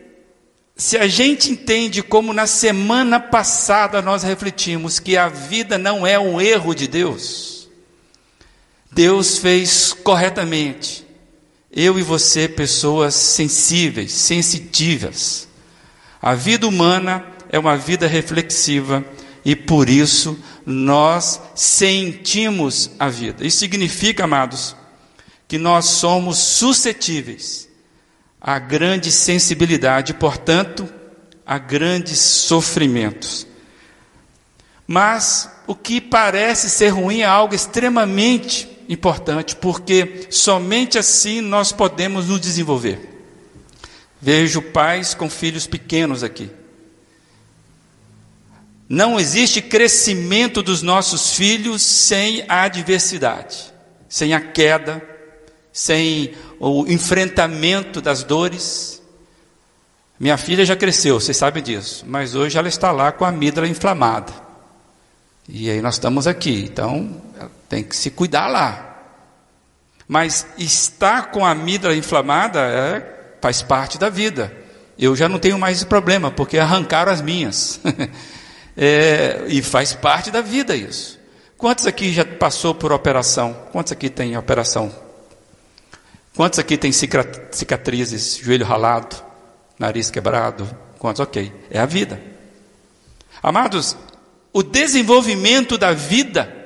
se 0.75 0.97
a 0.97 1.07
gente 1.07 1.51
entende 1.51 2.01
como 2.01 2.33
na 2.33 2.47
semana 2.47 3.19
passada 3.19 4.01
nós 4.01 4.23
refletimos 4.23 4.99
que 4.99 5.15
a 5.15 5.27
vida 5.27 5.77
não 5.77 6.07
é 6.07 6.17
um 6.17 6.41
erro 6.41 6.73
de 6.73 6.87
Deus, 6.87 7.50
Deus 8.91 9.37
fez 9.37 9.93
corretamente. 9.93 11.05
Eu 11.71 11.97
e 11.97 12.03
você, 12.03 12.49
pessoas 12.49 13.15
sensíveis, 13.15 14.11
sensitivas. 14.11 15.47
A 16.21 16.35
vida 16.35 16.67
humana 16.67 17.25
é 17.49 17.57
uma 17.57 17.77
vida 17.77 18.05
reflexiva 18.05 19.03
e 19.45 19.55
por 19.55 19.89
isso 19.89 20.37
nós 20.65 21.39
sentimos 21.55 22.91
a 22.99 23.07
vida. 23.07 23.47
Isso 23.47 23.59
significa, 23.59 24.25
amados, 24.25 24.75
que 25.47 25.57
nós 25.57 25.85
somos 25.85 26.37
suscetíveis 26.37 27.69
a 28.39 28.59
grande 28.59 29.11
sensibilidade, 29.11 30.13
portanto, 30.13 30.89
a 31.45 31.57
grandes 31.57 32.19
sofrimentos. 32.19 33.47
Mas 34.85 35.49
o 35.67 35.75
que 35.75 36.01
parece 36.01 36.69
ser 36.69 36.89
ruim 36.89 37.21
é 37.21 37.25
algo 37.25 37.55
extremamente 37.55 38.70
importante, 38.91 39.55
porque 39.55 40.27
somente 40.29 40.97
assim 40.97 41.39
nós 41.39 41.71
podemos 41.71 42.27
nos 42.27 42.41
desenvolver. 42.41 43.09
Vejo 44.21 44.61
pais 44.61 45.13
com 45.13 45.29
filhos 45.29 45.65
pequenos 45.65 46.23
aqui. 46.23 46.51
Não 48.89 49.17
existe 49.17 49.61
crescimento 49.61 50.61
dos 50.61 50.81
nossos 50.81 51.35
filhos 51.35 51.81
sem 51.81 52.43
a 52.49 52.63
adversidade, 52.63 53.73
sem 54.09 54.33
a 54.33 54.41
queda, 54.41 55.01
sem 55.71 56.33
o 56.59 56.85
enfrentamento 56.85 58.01
das 58.01 58.23
dores. 58.23 59.01
Minha 60.19 60.37
filha 60.37 60.65
já 60.65 60.75
cresceu, 60.75 61.17
vocês 61.17 61.37
sabem 61.37 61.63
disso, 61.63 62.03
mas 62.05 62.35
hoje 62.35 62.57
ela 62.57 62.67
está 62.67 62.91
lá 62.91 63.13
com 63.13 63.23
a 63.23 63.29
amígdala 63.29 63.69
inflamada. 63.69 64.50
E 65.47 65.69
aí 65.69 65.81
nós 65.81 65.95
estamos 65.95 66.27
aqui, 66.27 66.63
então 66.63 67.21
tem 67.67 67.83
que 67.83 67.95
se 67.95 68.09
cuidar 68.09 68.47
lá. 68.47 68.87
Mas 70.07 70.45
estar 70.57 71.31
com 71.31 71.45
a 71.45 71.51
amígdala 71.51 71.95
inflamada 71.95 72.59
é, 72.59 73.35
faz 73.41 73.61
parte 73.61 73.97
da 73.97 74.09
vida. 74.09 74.55
Eu 74.99 75.15
já 75.15 75.27
não 75.27 75.39
tenho 75.39 75.57
mais 75.57 75.77
esse 75.77 75.85
problema, 75.85 76.29
porque 76.29 76.57
arrancaram 76.57 77.11
as 77.11 77.21
minhas. 77.21 77.79
É, 78.77 79.43
e 79.49 79.61
faz 79.61 79.93
parte 79.93 80.31
da 80.31 80.39
vida 80.39 80.73
isso. 80.73 81.19
Quantos 81.57 81.85
aqui 81.85 82.13
já 82.13 82.23
passou 82.23 82.73
por 82.73 82.93
operação? 82.93 83.53
Quantos 83.69 83.91
aqui 83.91 84.09
tem 84.09 84.35
operação? 84.37 84.89
Quantos 86.35 86.57
aqui 86.57 86.77
tem 86.77 86.91
cicatrizes, 86.91 88.37
joelho 88.37 88.65
ralado, 88.65 89.17
nariz 89.77 90.09
quebrado? 90.09 90.67
Quantos? 90.97 91.19
Ok, 91.19 91.51
é 91.69 91.79
a 91.79 91.85
vida. 91.85 92.19
Amados, 93.43 93.97
o 94.53 94.61
desenvolvimento 94.61 95.77
da 95.77 95.93
vida 95.93 96.61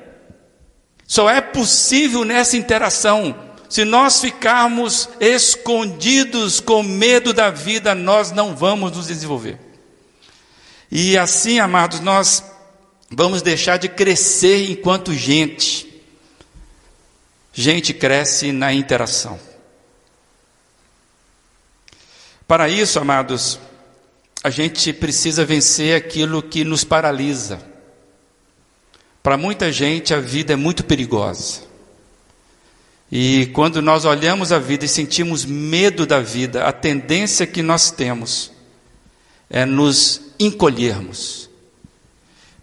só 1.06 1.30
é 1.30 1.40
possível 1.40 2.24
nessa 2.24 2.56
interação. 2.56 3.34
Se 3.68 3.84
nós 3.84 4.20
ficarmos 4.20 5.08
escondidos 5.20 6.60
com 6.60 6.82
medo 6.82 7.32
da 7.32 7.50
vida, 7.50 7.94
nós 7.94 8.32
não 8.32 8.56
vamos 8.56 8.92
nos 8.92 9.06
desenvolver. 9.06 9.58
E 10.90 11.16
assim, 11.16 11.58
amados, 11.58 12.00
nós 12.00 12.42
vamos 13.10 13.42
deixar 13.42 13.76
de 13.76 13.88
crescer 13.88 14.70
enquanto 14.70 15.12
gente. 15.12 16.02
Gente 17.52 17.94
cresce 17.94 18.52
na 18.52 18.72
interação. 18.72 19.38
Para 22.46 22.68
isso, 22.68 22.98
amados, 22.98 23.58
a 24.44 24.50
gente 24.50 24.92
precisa 24.92 25.44
vencer 25.44 25.96
aquilo 25.96 26.42
que 26.42 26.62
nos 26.62 26.84
paralisa. 26.84 27.75
Para 29.26 29.36
muita 29.36 29.72
gente, 29.72 30.14
a 30.14 30.20
vida 30.20 30.52
é 30.52 30.56
muito 30.56 30.84
perigosa. 30.84 31.62
E 33.10 33.46
quando 33.46 33.82
nós 33.82 34.04
olhamos 34.04 34.52
a 34.52 34.60
vida 34.60 34.84
e 34.84 34.88
sentimos 34.88 35.44
medo 35.44 36.06
da 36.06 36.20
vida, 36.20 36.62
a 36.62 36.70
tendência 36.70 37.44
que 37.44 37.60
nós 37.60 37.90
temos 37.90 38.52
é 39.50 39.64
nos 39.64 40.20
encolhermos, 40.38 41.50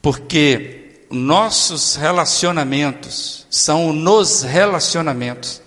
porque 0.01 1.01
nossos 1.11 1.97
relacionamentos 1.97 3.45
são 3.49 3.91
nos 3.91 4.43
relacionamentos 4.43 5.61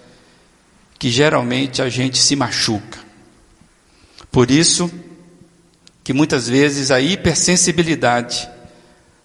que 0.99 1.11
geralmente 1.11 1.83
a 1.83 1.91
gente 1.91 2.17
se 2.17 2.35
machuca. 2.35 3.01
Por 4.33 4.51
isso 4.51 4.91
que 6.03 6.15
muitas 6.15 6.49
vezes 6.49 6.91
a 6.91 7.03
hipersensibilidade 7.03 8.56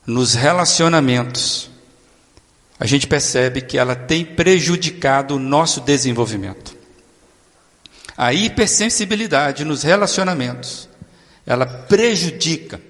nos 0.05 0.33
relacionamentos 0.33 1.71
a 2.81 2.87
gente 2.87 3.05
percebe 3.05 3.61
que 3.61 3.77
ela 3.77 3.95
tem 3.95 4.25
prejudicado 4.25 5.35
o 5.35 5.39
nosso 5.39 5.81
desenvolvimento. 5.81 6.75
A 8.17 8.33
hipersensibilidade 8.33 9.63
nos 9.63 9.83
relacionamentos 9.83 10.89
ela 11.45 11.67
prejudica 11.67 12.81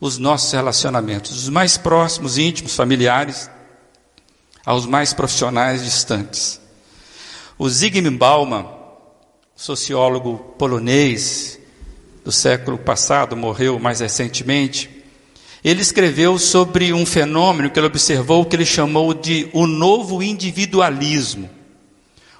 os 0.00 0.18
nossos 0.18 0.52
relacionamentos, 0.52 1.36
os 1.36 1.48
mais 1.48 1.76
próximos, 1.76 2.38
íntimos, 2.38 2.76
familiares, 2.76 3.50
aos 4.64 4.86
mais 4.86 5.12
profissionais 5.12 5.82
distantes. 5.84 6.60
O 7.58 7.68
Zygmunt 7.68 8.18
Bauman, 8.18 8.66
sociólogo 9.56 10.54
polonês 10.56 11.58
do 12.24 12.30
século 12.30 12.78
passado, 12.78 13.36
morreu 13.36 13.78
mais 13.80 13.98
recentemente, 13.98 14.88
ele 15.64 15.80
escreveu 15.80 16.38
sobre 16.38 16.92
um 16.92 17.06
fenômeno 17.06 17.70
que 17.70 17.78
ele 17.78 17.86
observou 17.86 18.44
que 18.44 18.56
ele 18.56 18.66
chamou 18.66 19.14
de 19.14 19.48
o 19.52 19.66
novo 19.66 20.22
individualismo. 20.22 21.48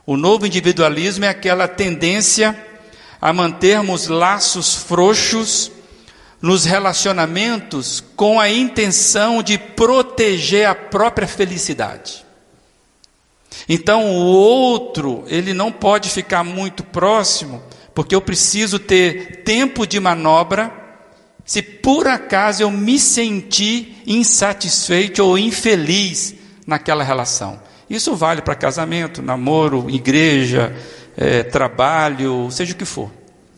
O 0.05 0.17
novo 0.17 0.47
individualismo 0.47 1.25
é 1.25 1.29
aquela 1.29 1.69
tendência 1.69 2.57
a 3.21 3.33
mantermos 3.33 4.09
laços 4.09 4.75
frouxos 4.75 5.71
nos 6.41 6.65
relacionamentos 6.65 8.03
com 8.17 8.41
a 8.41 8.51
intenção 8.51 9.41
de 9.41 9.57
proteger 9.57 10.67
a 10.67 10.75
própria 10.75 11.29
felicidade. 11.29 12.27
Então 13.69 14.11
o 14.11 14.25
outro, 14.25 15.23
ele 15.29 15.55
não 15.55 15.71
pode 15.71 16.11
ficar 16.11 16.43
muito 16.43 16.83
próximo, 16.83 17.63
porque 17.95 18.13
eu 18.13 18.21
preciso 18.21 18.81
ter 18.81 19.45
tempo 19.45 19.87
de 19.87 20.01
manobra 20.01 20.82
se 21.45 21.63
por 21.63 22.07
acaso 22.07 22.63
eu 22.63 22.71
me 22.71 22.99
sentir 22.99 24.03
insatisfeito 24.07 25.25
ou 25.25 25.39
infeliz 25.39 26.35
naquela 26.67 27.05
relação. 27.05 27.61
Isso 27.91 28.15
vale 28.17 28.41
para 28.41 28.55
casamento, 28.55 29.21
namoro, 29.21 29.91
igreja, 29.91 30.75
é, 31.17 31.43
trabalho, 31.43 32.51
seja 32.51 32.73
o 32.73 32.77
que 32.77 32.85
for. 32.85 33.11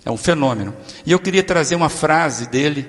É 0.04 0.10
um 0.10 0.16
fenômeno. 0.16 0.74
E 1.06 1.12
eu 1.12 1.18
queria 1.18 1.42
trazer 1.42 1.76
uma 1.76 1.88
frase 1.88 2.48
dele 2.48 2.88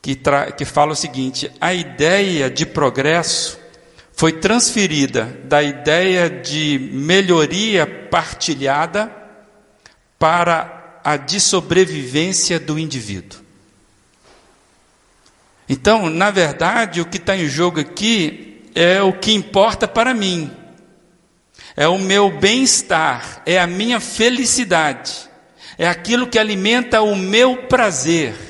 que, 0.00 0.18
que 0.56 0.64
fala 0.64 0.92
o 0.92 0.96
seguinte: 0.96 1.50
a 1.60 1.74
ideia 1.74 2.50
de 2.50 2.64
progresso 2.64 3.58
foi 4.12 4.32
transferida 4.32 5.38
da 5.44 5.62
ideia 5.62 6.30
de 6.30 6.90
melhoria 6.92 7.86
partilhada 7.86 9.12
para 10.18 11.00
a 11.04 11.16
de 11.16 11.38
sobrevivência 11.38 12.58
do 12.58 12.78
indivíduo. 12.78 13.45
Então, 15.68 16.08
na 16.08 16.30
verdade, 16.30 17.00
o 17.00 17.06
que 17.06 17.16
está 17.16 17.36
em 17.36 17.48
jogo 17.48 17.80
aqui 17.80 18.62
é 18.74 19.02
o 19.02 19.12
que 19.12 19.32
importa 19.32 19.88
para 19.88 20.14
mim, 20.14 20.50
é 21.76 21.88
o 21.88 21.98
meu 21.98 22.30
bem-estar, 22.30 23.42
é 23.44 23.58
a 23.58 23.66
minha 23.66 23.98
felicidade, 23.98 25.28
é 25.76 25.88
aquilo 25.88 26.26
que 26.26 26.38
alimenta 26.38 27.02
o 27.02 27.16
meu 27.16 27.64
prazer. 27.64 28.44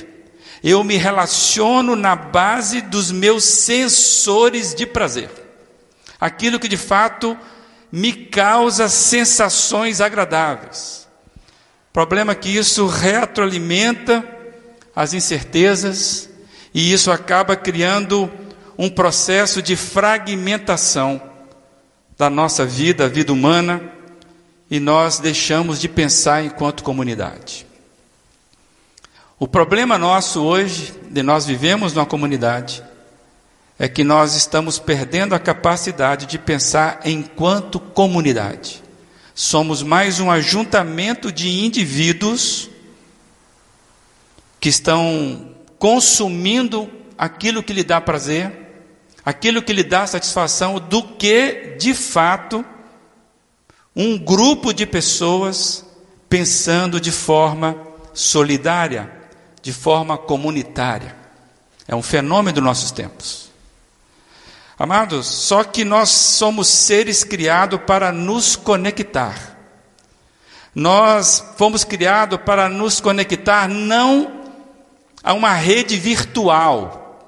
Eu 0.62 0.82
me 0.82 0.96
relaciono 0.96 1.94
na 1.94 2.16
base 2.16 2.80
dos 2.80 3.12
meus 3.12 3.44
sensores 3.44 4.74
de 4.74 4.84
prazer, 4.84 5.30
aquilo 6.20 6.58
que 6.58 6.68
de 6.68 6.76
fato 6.76 7.38
me 7.90 8.12
causa 8.12 8.88
sensações 8.88 10.00
agradáveis. 10.00 11.06
Problema 11.92 12.32
é 12.32 12.34
que 12.34 12.48
isso 12.48 12.86
retroalimenta 12.86 14.22
as 14.94 15.14
incertezas, 15.14 16.28
e 16.76 16.92
isso 16.92 17.10
acaba 17.10 17.56
criando 17.56 18.30
um 18.76 18.90
processo 18.90 19.62
de 19.62 19.74
fragmentação 19.74 21.22
da 22.18 22.28
nossa 22.28 22.66
vida, 22.66 23.06
a 23.06 23.08
vida 23.08 23.32
humana, 23.32 23.82
e 24.70 24.78
nós 24.78 25.18
deixamos 25.18 25.80
de 25.80 25.88
pensar 25.88 26.44
enquanto 26.44 26.84
comunidade. 26.84 27.66
O 29.38 29.48
problema 29.48 29.96
nosso 29.96 30.42
hoje, 30.42 30.92
de 31.08 31.22
nós 31.22 31.46
vivemos 31.46 31.94
numa 31.94 32.04
comunidade, 32.04 32.84
é 33.78 33.88
que 33.88 34.04
nós 34.04 34.34
estamos 34.34 34.78
perdendo 34.78 35.34
a 35.34 35.38
capacidade 35.38 36.26
de 36.26 36.38
pensar 36.38 37.00
enquanto 37.06 37.80
comunidade. 37.80 38.82
Somos 39.34 39.82
mais 39.82 40.20
um 40.20 40.30
ajuntamento 40.30 41.32
de 41.32 41.48
indivíduos 41.64 42.68
que 44.60 44.68
estão 44.68 45.55
consumindo 45.78 46.90
aquilo 47.16 47.62
que 47.62 47.72
lhe 47.72 47.84
dá 47.84 48.00
prazer, 48.00 48.52
aquilo 49.24 49.62
que 49.62 49.72
lhe 49.72 49.82
dá 49.82 50.06
satisfação, 50.06 50.78
do 50.78 51.02
que, 51.02 51.76
de 51.78 51.94
fato, 51.94 52.64
um 53.94 54.18
grupo 54.18 54.72
de 54.72 54.86
pessoas 54.86 55.84
pensando 56.28 57.00
de 57.00 57.10
forma 57.10 57.76
solidária, 58.12 59.10
de 59.62 59.72
forma 59.72 60.18
comunitária. 60.18 61.16
É 61.88 61.94
um 61.94 62.02
fenômeno 62.02 62.54
dos 62.56 62.64
nossos 62.64 62.90
tempos. 62.90 63.46
Amados, 64.78 65.26
só 65.26 65.64
que 65.64 65.84
nós 65.84 66.10
somos 66.10 66.68
seres 66.68 67.24
criados 67.24 67.80
para 67.86 68.12
nos 68.12 68.56
conectar. 68.56 69.56
Nós 70.74 71.42
fomos 71.56 71.84
criados 71.84 72.38
para 72.44 72.68
nos 72.68 73.00
conectar 73.00 73.66
não 73.68 74.45
a 75.26 75.34
uma 75.34 75.52
rede 75.54 75.96
virtual. 75.96 77.18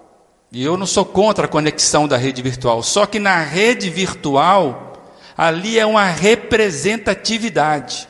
E 0.53 0.63
eu 0.63 0.77
não 0.77 0.87
sou 0.87 1.05
contra 1.05 1.47
a 1.47 1.49
conexão 1.49 2.07
da 2.07 2.17
rede 2.17 2.41
virtual, 2.41 2.81
só 2.81 3.05
que 3.05 3.19
na 3.19 3.43
rede 3.43 3.91
virtual, 3.91 5.03
ali 5.37 5.81
é 5.81 5.85
uma 5.85 6.05
representatividade. 6.05 8.09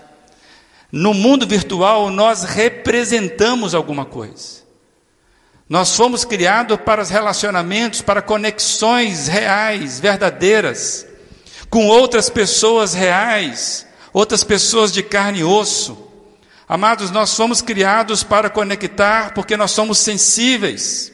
No 0.93 1.15
mundo 1.15 1.47
virtual, 1.47 2.11
nós 2.11 2.45
representamos 2.45 3.75
alguma 3.75 4.05
coisa. 4.05 4.59
Nós 5.67 5.97
fomos 5.97 6.23
criados 6.23 6.79
para 6.85 7.01
os 7.01 7.09
relacionamentos, 7.09 8.03
para 8.03 8.21
conexões 8.21 9.27
reais, 9.27 9.99
verdadeiras, 9.99 11.07
com 11.71 11.87
outras 11.87 12.29
pessoas 12.29 12.93
reais, 12.93 13.87
outras 14.13 14.45
pessoas 14.45 14.93
de 14.93 15.03
carne 15.03 15.41
e 15.41 15.45
osso. 15.45 16.08
Amados, 16.69 17.11
nós 17.11 17.31
somos 17.31 17.63
criados 17.63 18.23
para 18.23 18.51
conectar 18.51 19.33
porque 19.33 19.57
nós 19.57 19.71
somos 19.71 19.99
sensíveis, 19.99 21.11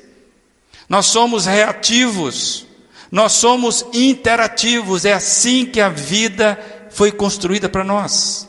nós 0.88 1.06
somos 1.06 1.46
reativos, 1.46 2.66
nós 3.10 3.32
somos 3.32 3.86
interativos, 3.92 5.04
é 5.04 5.12
assim 5.12 5.64
que 5.64 5.80
a 5.80 5.88
vida 5.88 6.58
foi 6.90 7.12
construída 7.12 7.68
para 7.68 7.84
nós. 7.84 8.48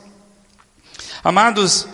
Amados, 1.22 1.86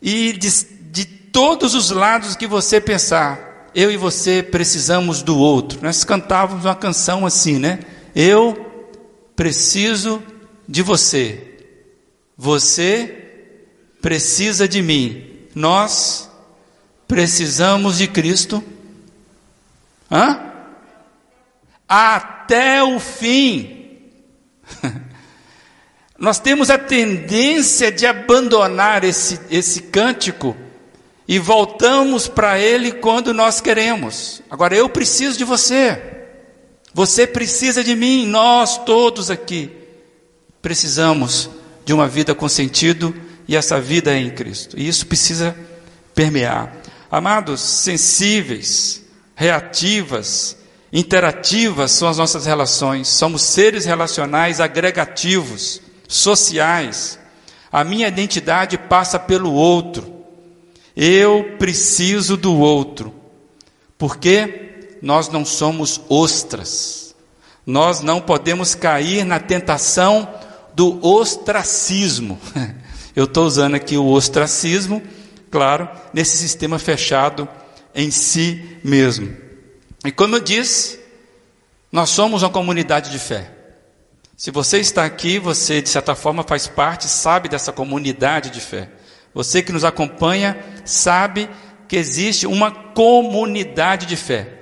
e 0.00 0.32
de, 0.32 0.50
de 0.90 1.04
todos 1.04 1.74
os 1.74 1.90
lados 1.90 2.34
que 2.34 2.46
você 2.46 2.80
pensar, 2.80 3.70
eu 3.74 3.90
e 3.90 3.96
você 3.98 4.42
precisamos 4.42 5.22
do 5.22 5.38
outro. 5.38 5.80
Nós 5.82 6.02
cantávamos 6.02 6.64
uma 6.64 6.74
canção 6.74 7.26
assim, 7.26 7.58
né? 7.58 7.80
Eu 8.14 8.94
preciso 9.36 10.22
de 10.66 10.80
você. 10.80 11.58
Você 12.38 13.25
precisa 14.06 14.68
de 14.68 14.80
mim. 14.82 15.26
Nós 15.52 16.30
precisamos 17.08 17.98
de 17.98 18.06
Cristo. 18.06 18.62
Hã? 20.08 20.52
Até 21.88 22.84
o 22.84 23.00
fim. 23.00 23.98
Nós 26.16 26.38
temos 26.38 26.70
a 26.70 26.78
tendência 26.78 27.90
de 27.90 28.06
abandonar 28.06 29.02
esse, 29.02 29.40
esse 29.50 29.82
cântico 29.82 30.56
e 31.26 31.40
voltamos 31.40 32.28
para 32.28 32.60
ele 32.60 32.92
quando 32.92 33.34
nós 33.34 33.60
queremos. 33.60 34.40
Agora, 34.48 34.76
eu 34.76 34.88
preciso 34.88 35.36
de 35.36 35.42
você. 35.42 36.00
Você 36.94 37.26
precisa 37.26 37.82
de 37.82 37.96
mim. 37.96 38.24
Nós 38.24 38.78
todos 38.84 39.32
aqui 39.32 39.68
precisamos 40.62 41.50
de 41.84 41.92
uma 41.92 42.06
vida 42.06 42.36
com 42.36 42.48
sentido 42.48 43.25
e 43.48 43.54
essa 43.56 43.80
vida 43.80 44.12
é 44.12 44.18
em 44.18 44.30
Cristo. 44.30 44.78
E 44.78 44.86
isso 44.86 45.06
precisa 45.06 45.56
permear. 46.14 46.72
Amados, 47.10 47.60
sensíveis, 47.60 49.02
reativas, 49.34 50.56
interativas 50.92 51.92
são 51.92 52.08
as 52.08 52.18
nossas 52.18 52.46
relações. 52.46 53.08
Somos 53.08 53.42
seres 53.42 53.84
relacionais 53.84 54.60
agregativos, 54.60 55.80
sociais. 56.08 57.18
A 57.70 57.84
minha 57.84 58.08
identidade 58.08 58.76
passa 58.76 59.18
pelo 59.18 59.52
outro. 59.52 60.24
Eu 60.96 61.56
preciso 61.58 62.36
do 62.36 62.58
outro. 62.58 63.14
Porque 63.96 64.96
nós 65.00 65.28
não 65.28 65.44
somos 65.44 66.00
ostras. 66.08 67.14
Nós 67.64 68.00
não 68.00 68.20
podemos 68.20 68.74
cair 68.74 69.24
na 69.24 69.38
tentação 69.38 70.28
do 70.74 71.04
ostracismo. 71.04 72.38
Eu 73.16 73.24
estou 73.24 73.46
usando 73.46 73.74
aqui 73.74 73.96
o 73.96 74.06
ostracismo, 74.06 75.02
claro, 75.50 75.88
nesse 76.12 76.36
sistema 76.36 76.78
fechado 76.78 77.48
em 77.94 78.10
si 78.10 78.78
mesmo. 78.84 79.34
E 80.04 80.12
como 80.12 80.36
eu 80.36 80.40
disse, 80.40 81.00
nós 81.90 82.10
somos 82.10 82.42
uma 82.42 82.50
comunidade 82.50 83.10
de 83.10 83.18
fé. 83.18 83.50
Se 84.36 84.50
você 84.50 84.80
está 84.80 85.06
aqui, 85.06 85.38
você 85.38 85.80
de 85.80 85.88
certa 85.88 86.14
forma 86.14 86.42
faz 86.42 86.66
parte, 86.68 87.08
sabe 87.08 87.48
dessa 87.48 87.72
comunidade 87.72 88.50
de 88.50 88.60
fé. 88.60 88.90
Você 89.32 89.62
que 89.62 89.72
nos 89.72 89.84
acompanha 89.84 90.62
sabe 90.84 91.48
que 91.88 91.96
existe 91.96 92.46
uma 92.46 92.70
comunidade 92.70 94.04
de 94.04 94.16
fé. 94.16 94.52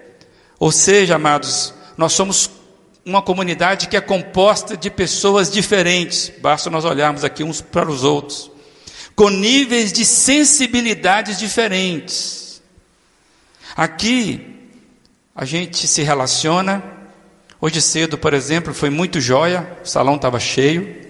Ou 0.60 0.70
seja, 0.70 1.16
amados, 1.16 1.74
nós 1.96 2.12
somos 2.12 2.48
uma 3.04 3.20
comunidade 3.20 3.88
que 3.88 3.96
é 3.96 4.00
composta 4.00 4.76
de 4.76 4.90
pessoas 4.90 5.50
diferentes, 5.50 6.32
basta 6.40 6.70
nós 6.70 6.84
olharmos 6.84 7.22
aqui 7.22 7.44
uns 7.44 7.60
para 7.60 7.90
os 7.90 8.02
outros, 8.02 8.50
com 9.14 9.28
níveis 9.28 9.92
de 9.92 10.04
sensibilidades 10.04 11.38
diferentes. 11.38 12.62
Aqui, 13.76 14.54
a 15.34 15.44
gente 15.44 15.86
se 15.86 16.02
relaciona. 16.02 16.82
Hoje 17.60 17.80
cedo, 17.82 18.16
por 18.16 18.32
exemplo, 18.32 18.72
foi 18.72 18.88
muito 18.88 19.20
jóia, 19.20 19.78
o 19.84 19.86
salão 19.86 20.16
estava 20.16 20.40
cheio, 20.40 21.02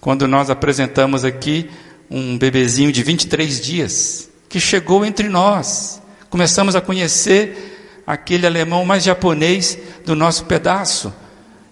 quando 0.00 0.26
nós 0.26 0.50
apresentamos 0.50 1.24
aqui 1.24 1.70
um 2.10 2.36
bebezinho 2.36 2.90
de 2.90 3.02
23 3.02 3.60
dias, 3.60 4.30
que 4.48 4.58
chegou 4.58 5.04
entre 5.04 5.28
nós. 5.28 6.02
Começamos 6.28 6.74
a 6.74 6.80
conhecer 6.80 7.79
aquele 8.12 8.46
alemão 8.46 8.84
mais 8.84 9.04
japonês 9.04 9.78
do 10.04 10.16
nosso 10.16 10.44
pedaço. 10.44 11.12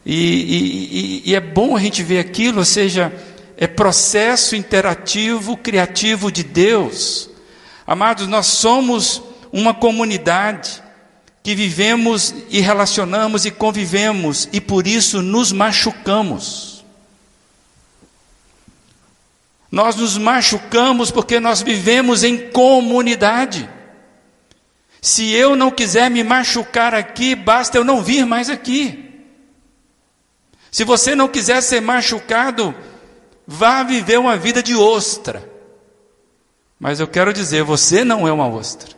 E, 0.07 1.23
e, 1.25 1.31
e, 1.31 1.35
é 1.35 1.41
bom 1.41 1.77
a 1.77 1.81
gente 1.81 2.03
ver 2.03 2.19
aquilo, 2.19 2.61
ou 2.61 2.65
seja, 2.65 3.13
é 3.57 3.67
processo 3.67 4.55
interativo, 4.55 5.57
criativo 5.57 6.31
de 6.31 6.45
Deus. 6.45 7.29
Amados, 7.87 8.29
nós 8.29 8.47
somos 8.47 9.21
uma 9.53 9.75
comunidade 9.75 10.83
que 11.43 11.55
vivemos 11.55 12.35
e 12.51 12.61
relacionamos 12.61 13.45
e 13.45 13.51
convivemos 13.51 14.49
e 14.53 14.61
por 14.61 14.87
isso 14.87 15.21
nos 15.21 15.51
machucamos. 15.51 16.85
Nós 19.71 19.97
nos 19.97 20.17
machucamos 20.17 21.11
porque 21.11 21.41
nós 21.41 21.63
vivemos 21.63 22.23
em 22.23 22.51
comunidade. 22.51 23.69
Se 25.01 25.33
eu 25.33 25.55
não 25.55 25.71
quiser 25.71 26.11
me 26.11 26.25
machucar 26.25 26.95
aqui, 26.95 27.35
basta 27.35 27.79
eu 27.79 27.85
não 27.85 28.03
vir 28.03 28.27
mais 28.27 28.51
aqui. 28.51 29.05
Se 30.71 30.85
você 30.85 31.15
não 31.15 31.29
quiser 31.29 31.63
ser 31.63 31.81
machucado, 31.81 32.75
vá 33.47 33.83
viver 33.83 34.19
uma 34.19 34.37
vida 34.37 34.63
de 34.63 34.75
ostra. 34.75 35.49
Mas 36.79 37.01
eu 37.01 37.09
quero 37.09 37.33
dizer, 37.33 37.63
você 37.63 38.05
não 38.05 38.29
é 38.29 38.33
uma 38.33 38.49
ostra. 38.49 38.97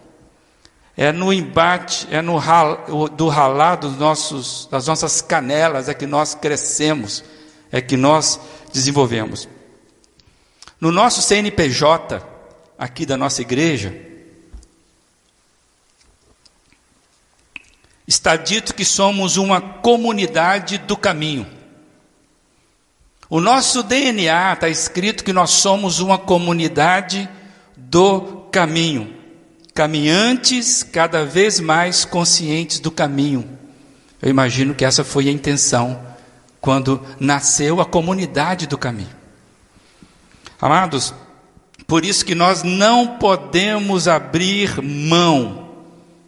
É 0.97 1.13
no 1.13 1.33
embate, 1.33 2.07
é 2.11 2.21
no 2.21 2.37
ral, 2.37 3.09
do 3.11 3.29
ralar 3.29 3.77
dos 3.77 3.97
nossos, 3.97 4.69
das 4.71 4.87
nossas 4.87 5.23
canelas 5.23 5.89
é 5.89 5.95
que 5.95 6.07
nós 6.07 6.35
crescemos, 6.35 7.25
é 7.71 7.81
que 7.81 7.97
nós 7.97 8.39
desenvolvemos. 8.73 9.49
No 10.81 10.91
nosso 10.91 11.23
CNPJ, 11.23 12.23
aqui 12.77 13.07
da 13.07 13.17
nossa 13.17 13.41
igreja, 13.41 14.10
está 18.11 18.35
dito 18.35 18.75
que 18.75 18.85
somos 18.85 19.37
uma 19.37 19.61
comunidade 19.61 20.79
do 20.79 20.97
caminho. 20.97 21.47
O 23.29 23.41
nosso 23.41 23.85
DNA 23.85 24.53
está 24.53 24.69
escrito 24.69 25.23
que 25.23 25.33
nós 25.33 25.51
somos 25.51 26.01
uma 26.01 26.19
comunidade 26.19 27.29
do 27.77 28.49
caminho. 28.51 29.15
Caminhantes 29.73 30.83
cada 30.83 31.25
vez 31.25 31.61
mais 31.61 32.05
conscientes 32.05 32.81
do 32.81 32.91
caminho. 32.91 33.49
Eu 34.21 34.29
imagino 34.29 34.75
que 34.75 34.85
essa 34.85 35.05
foi 35.05 35.29
a 35.29 35.33
intenção 35.33 36.05
quando 36.61 37.01
nasceu 37.21 37.81
a 37.81 37.87
comunidade 37.87 38.67
do 38.67 38.77
caminho. 38.77 39.15
Amados, 40.61 41.15
por 41.87 42.05
isso 42.05 42.25
que 42.25 42.35
nós 42.35 42.65
não 42.65 43.19
podemos 43.19 44.09
abrir 44.09 44.83
mão 44.83 45.69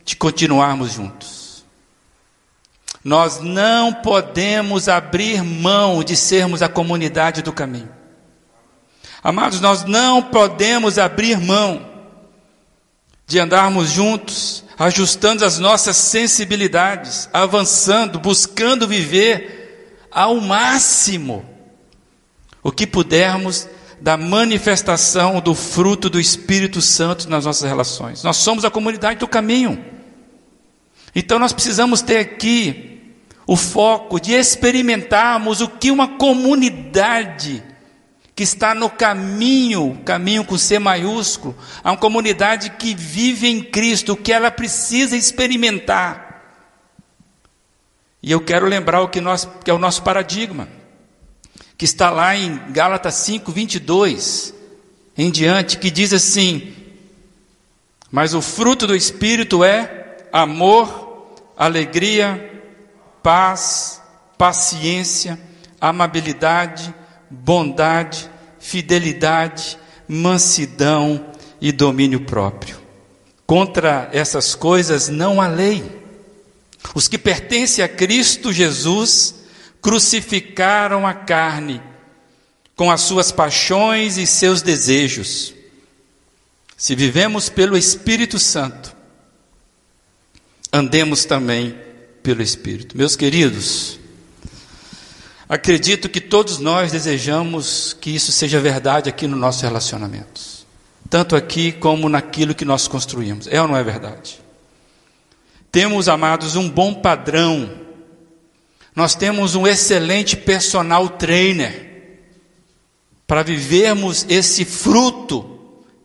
de 0.04 0.14
continuarmos 0.14 0.92
juntos. 0.92 1.41
Nós 3.04 3.40
não 3.40 3.92
podemos 3.92 4.88
abrir 4.88 5.42
mão 5.42 6.04
de 6.04 6.16
sermos 6.16 6.62
a 6.62 6.68
comunidade 6.68 7.42
do 7.42 7.52
caminho. 7.52 7.90
Amados, 9.22 9.60
nós 9.60 9.84
não 9.84 10.22
podemos 10.22 10.98
abrir 10.98 11.38
mão 11.38 11.90
de 13.26 13.38
andarmos 13.38 13.90
juntos, 13.90 14.64
ajustando 14.78 15.44
as 15.44 15.58
nossas 15.58 15.96
sensibilidades, 15.96 17.28
avançando, 17.32 18.18
buscando 18.18 18.86
viver 18.86 20.06
ao 20.10 20.40
máximo 20.40 21.44
o 22.62 22.70
que 22.70 22.86
pudermos 22.86 23.68
da 24.00 24.16
manifestação 24.16 25.40
do 25.40 25.54
fruto 25.54 26.10
do 26.10 26.20
Espírito 26.20 26.82
Santo 26.82 27.28
nas 27.30 27.44
nossas 27.44 27.68
relações. 27.68 28.22
Nós 28.22 28.36
somos 28.36 28.64
a 28.64 28.70
comunidade 28.70 29.20
do 29.20 29.28
caminho. 29.28 29.82
Então 31.14 31.38
nós 31.38 31.52
precisamos 31.52 32.02
ter 32.02 32.18
aqui 32.18 32.91
o 33.52 33.56
foco 33.56 34.18
de 34.18 34.32
experimentarmos 34.32 35.60
o 35.60 35.68
que 35.68 35.90
uma 35.90 36.16
comunidade 36.16 37.62
que 38.34 38.42
está 38.42 38.74
no 38.74 38.88
caminho, 38.88 40.00
caminho 40.06 40.42
com 40.42 40.56
C 40.56 40.78
maiúsculo, 40.78 41.54
a 41.84 41.90
uma 41.90 41.98
comunidade 41.98 42.70
que 42.70 42.94
vive 42.94 43.46
em 43.48 43.62
Cristo, 43.62 44.14
o 44.14 44.16
que 44.16 44.32
ela 44.32 44.50
precisa 44.50 45.18
experimentar. 45.18 46.42
E 48.22 48.32
eu 48.32 48.40
quero 48.40 48.64
lembrar 48.64 49.02
o 49.02 49.08
que, 49.08 49.20
nós, 49.20 49.46
que 49.62 49.70
é 49.70 49.74
o 49.74 49.78
nosso 49.78 50.02
paradigma 50.02 50.66
que 51.76 51.84
está 51.84 52.08
lá 52.08 52.34
em 52.34 52.72
Gálatas 52.72 53.16
5, 53.16 53.52
22 53.52 54.54
em 55.14 55.30
diante, 55.30 55.76
que 55.76 55.90
diz 55.90 56.14
assim: 56.14 56.72
Mas 58.10 58.32
o 58.32 58.40
fruto 58.40 58.86
do 58.86 58.96
Espírito 58.96 59.62
é 59.62 60.16
amor, 60.32 61.36
alegria, 61.54 62.51
paz, 63.22 64.02
paciência, 64.36 65.38
amabilidade, 65.80 66.94
bondade, 67.30 68.30
fidelidade, 68.58 69.78
mansidão 70.08 71.32
e 71.60 71.72
domínio 71.72 72.20
próprio. 72.20 72.80
Contra 73.46 74.08
essas 74.12 74.54
coisas 74.54 75.08
não 75.08 75.40
há 75.40 75.48
lei. 75.48 76.02
Os 76.94 77.08
que 77.08 77.18
pertencem 77.18 77.84
a 77.84 77.88
Cristo 77.88 78.52
Jesus 78.52 79.34
crucificaram 79.80 81.06
a 81.06 81.14
carne 81.14 81.82
com 82.74 82.90
as 82.90 83.02
suas 83.02 83.30
paixões 83.30 84.16
e 84.16 84.26
seus 84.26 84.62
desejos. 84.62 85.54
Se 86.76 86.94
vivemos 86.94 87.48
pelo 87.48 87.76
Espírito 87.76 88.38
Santo, 88.38 88.96
andemos 90.72 91.24
também 91.24 91.78
pelo 92.22 92.42
Espírito. 92.42 92.96
Meus 92.96 93.16
queridos, 93.16 93.98
acredito 95.48 96.08
que 96.08 96.20
todos 96.20 96.58
nós 96.58 96.92
desejamos 96.92 97.96
que 98.00 98.10
isso 98.10 98.32
seja 98.32 98.60
verdade 98.60 99.08
aqui 99.08 99.26
no 99.26 99.36
nosso 99.36 99.62
relacionamentos, 99.62 100.66
tanto 101.10 101.34
aqui 101.34 101.72
como 101.72 102.08
naquilo 102.08 102.54
que 102.54 102.64
nós 102.64 102.86
construímos. 102.88 103.46
É 103.48 103.60
ou 103.60 103.68
não 103.68 103.76
é 103.76 103.82
verdade? 103.82 104.40
Temos, 105.70 106.08
amados, 106.08 106.56
um 106.56 106.68
bom 106.68 106.94
padrão 106.94 107.82
nós 108.94 109.14
temos 109.14 109.54
um 109.54 109.66
excelente 109.66 110.36
personal 110.36 111.08
trainer 111.08 111.90
para 113.26 113.42
vivermos 113.42 114.26
esse 114.28 114.64
fruto 114.64 115.58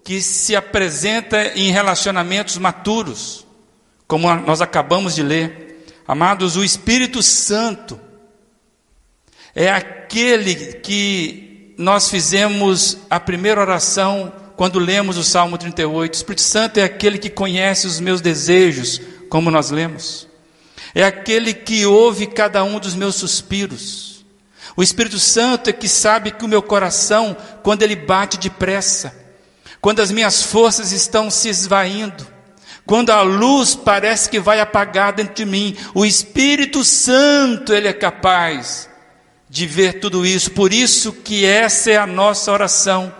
que 0.06 0.22
se 0.22 0.56
apresenta 0.56 1.52
em 1.54 1.70
relacionamentos 1.70 2.58
maturos, 2.58 3.46
como 4.08 4.34
nós 4.36 4.62
acabamos 4.62 5.16
de 5.16 5.24
ler. 5.24 5.67
Amados, 6.08 6.56
o 6.56 6.64
Espírito 6.64 7.22
Santo 7.22 8.00
é 9.54 9.70
aquele 9.70 10.56
que 10.56 11.76
nós 11.78 12.10
fizemos 12.10 12.98
a 13.10 13.20
primeira 13.20 13.60
oração 13.60 14.32
quando 14.56 14.80
lemos 14.80 15.18
o 15.18 15.24
Salmo 15.24 15.58
38. 15.58 16.14
O 16.14 16.16
Espírito 16.16 16.42
Santo 16.42 16.80
é 16.80 16.84
aquele 16.84 17.18
que 17.18 17.30
conhece 17.30 17.86
os 17.86 18.00
meus 18.00 18.22
desejos, 18.22 19.02
como 19.30 19.52
nós 19.52 19.70
lemos 19.70 20.28
é 20.98 21.04
aquele 21.04 21.54
que 21.54 21.86
ouve 21.86 22.26
cada 22.26 22.64
um 22.64 22.80
dos 22.80 22.96
meus 22.96 23.14
suspiros. 23.16 24.26
O 24.76 24.82
Espírito 24.82 25.20
Santo 25.20 25.70
é 25.70 25.74
que 25.74 25.88
sabe 25.88 26.32
que 26.32 26.44
o 26.44 26.48
meu 26.48 26.62
coração, 26.62 27.38
quando 27.62 27.84
ele 27.84 27.96
bate 27.96 28.36
depressa, 28.36 29.16
quando 29.80 30.00
as 30.00 30.12
minhas 30.12 30.42
forças 30.42 30.92
estão 30.92 31.30
se 31.30 31.50
esvaindo, 31.50 32.26
quando 32.88 33.10
a 33.10 33.22
luz 33.22 33.76
parece 33.76 34.30
que 34.30 34.40
vai 34.40 34.62
apagar 34.62 35.12
dentro 35.12 35.36
de 35.36 35.46
mim, 35.46 35.76
o 35.94 36.06
Espírito 36.06 36.86
Santo, 36.86 37.74
ele 37.74 37.90
é 37.90 37.94
capaz 37.94 38.90
de 39.50 39.66
ver 39.68 40.00
tudo 40.00 40.26
isso. 40.26 40.52
Por 40.52 40.72
isso 40.72 41.12
que 41.12 41.46
essa 41.46 41.92
é 41.92 41.98
a 41.98 42.08
nossa 42.08 42.50
oração 42.50 43.14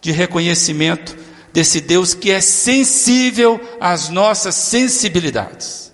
de 0.00 0.10
reconhecimento 0.10 1.16
desse 1.52 1.80
Deus 1.80 2.14
que 2.14 2.32
é 2.32 2.40
sensível 2.40 3.60
às 3.80 4.08
nossas 4.08 4.56
sensibilidades. 4.56 5.92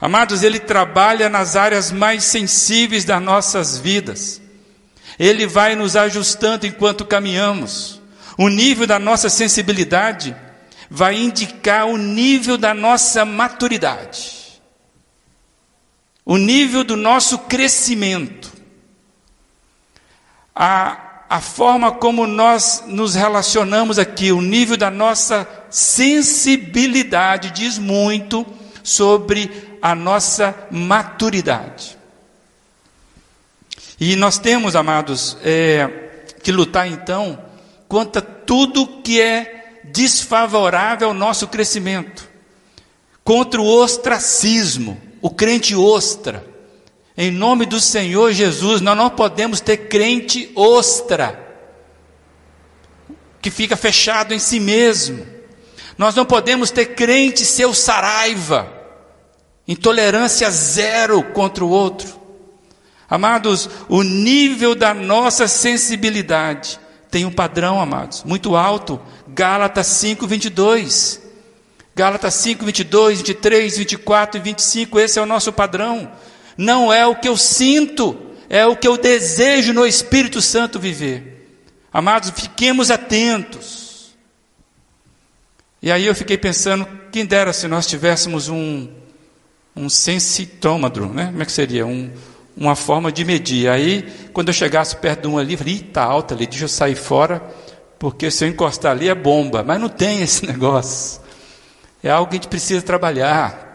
Amados, 0.00 0.42
Ele 0.42 0.58
trabalha 0.58 1.28
nas 1.28 1.54
áreas 1.54 1.92
mais 1.92 2.24
sensíveis 2.24 3.04
das 3.04 3.22
nossas 3.22 3.78
vidas. 3.78 4.40
Ele 5.20 5.46
vai 5.46 5.76
nos 5.76 5.94
ajustando 5.94 6.66
enquanto 6.66 7.04
caminhamos. 7.04 8.02
O 8.36 8.48
nível 8.48 8.88
da 8.88 8.98
nossa 8.98 9.28
sensibilidade 9.28 10.36
vai 10.90 11.16
indicar 11.16 11.86
o 11.86 11.96
nível 11.96 12.56
da 12.56 12.72
nossa 12.72 13.24
maturidade, 13.24 14.60
o 16.24 16.36
nível 16.36 16.82
do 16.84 16.96
nosso 16.96 17.38
crescimento, 17.40 18.52
a, 20.54 21.24
a 21.28 21.40
forma 21.40 21.92
como 21.92 22.26
nós 22.26 22.84
nos 22.86 23.14
relacionamos 23.14 23.98
aqui, 23.98 24.32
o 24.32 24.40
nível 24.40 24.76
da 24.76 24.90
nossa 24.90 25.46
sensibilidade 25.70 27.50
diz 27.50 27.78
muito 27.78 28.46
sobre 28.82 29.78
a 29.82 29.94
nossa 29.94 30.54
maturidade. 30.70 31.98
E 34.00 34.16
nós 34.16 34.38
temos, 34.38 34.76
amados, 34.76 35.36
é, 35.42 35.86
que 36.42 36.52
lutar 36.52 36.86
então 36.86 37.38
contra 37.88 38.22
tudo 38.22 39.02
que 39.02 39.20
é 39.20 39.57
desfavorável 39.92 41.08
ao 41.08 41.14
nosso 41.14 41.48
crescimento, 41.48 42.28
contra 43.24 43.60
o 43.60 43.66
ostracismo, 43.66 45.00
o 45.20 45.30
crente 45.30 45.74
ostra. 45.74 46.46
Em 47.16 47.30
nome 47.30 47.66
do 47.66 47.80
Senhor 47.80 48.32
Jesus, 48.32 48.80
nós 48.80 48.96
não 48.96 49.10
podemos 49.10 49.60
ter 49.60 49.88
crente 49.88 50.52
ostra, 50.54 51.46
que 53.40 53.50
fica 53.50 53.76
fechado 53.76 54.32
em 54.32 54.38
si 54.38 54.60
mesmo. 54.60 55.26
Nós 55.96 56.14
não 56.14 56.24
podemos 56.24 56.70
ter 56.70 56.94
crente 56.94 57.44
seu 57.44 57.74
saraiva, 57.74 58.72
intolerância 59.66 60.50
zero 60.50 61.22
contra 61.32 61.64
o 61.64 61.70
outro. 61.70 62.18
Amados, 63.10 63.68
o 63.88 64.02
nível 64.02 64.74
da 64.74 64.92
nossa 64.92 65.48
sensibilidade 65.48 66.78
tem 67.10 67.24
um 67.24 67.32
padrão, 67.32 67.80
amados, 67.80 68.22
muito 68.24 68.54
alto. 68.56 69.00
Gálatas 69.28 69.86
5, 69.86 70.26
22. 70.26 71.22
Gálatas 71.98 72.34
5, 72.34 72.64
22, 72.64 73.18
23, 73.18 73.78
24 73.78 74.40
e 74.40 74.42
25, 74.44 75.00
esse 75.00 75.18
é 75.18 75.22
o 75.22 75.26
nosso 75.26 75.52
padrão. 75.52 76.10
Não 76.56 76.92
é 76.92 77.04
o 77.04 77.16
que 77.16 77.28
eu 77.28 77.36
sinto, 77.36 78.16
é 78.48 78.64
o 78.64 78.76
que 78.76 78.86
eu 78.86 78.96
desejo 78.96 79.72
no 79.72 79.84
Espírito 79.84 80.40
Santo 80.40 80.78
viver. 80.78 81.56
Amados, 81.92 82.30
fiquemos 82.30 82.90
atentos. 82.90 84.14
E 85.82 85.90
aí 85.90 86.06
eu 86.06 86.14
fiquei 86.14 86.38
pensando, 86.38 86.86
quem 87.10 87.26
dera 87.26 87.52
se 87.52 87.66
nós 87.66 87.86
tivéssemos 87.86 88.48
um, 88.48 88.88
um 89.74 89.88
sensitômetro, 89.88 91.12
né? 91.12 91.26
Como 91.26 91.42
é 91.42 91.46
que 91.46 91.52
seria? 91.52 91.84
Um, 91.84 92.12
uma 92.58 92.74
forma 92.74 93.12
de 93.12 93.24
medir. 93.24 93.70
Aí, 93.70 94.02
quando 94.32 94.48
eu 94.48 94.54
chegasse 94.54 94.96
perto 94.96 95.22
de 95.22 95.28
um 95.28 95.38
ali, 95.38 95.56
falei, 95.56 95.76
está 95.76 96.02
alta 96.02 96.34
ali, 96.34 96.46
deixa 96.46 96.64
eu 96.64 96.68
sair 96.68 96.96
fora, 96.96 97.42
porque 97.98 98.30
se 98.30 98.44
eu 98.44 98.48
encostar 98.48 98.92
ali 98.92 99.08
é 99.08 99.14
bomba. 99.14 99.62
Mas 99.62 99.80
não 99.80 99.88
tem 99.88 100.20
esse 100.22 100.44
negócio. 100.44 101.20
É 102.02 102.10
algo 102.10 102.28
que 102.28 102.36
a 102.36 102.38
gente 102.38 102.48
precisa 102.48 102.82
trabalhar. 102.82 103.66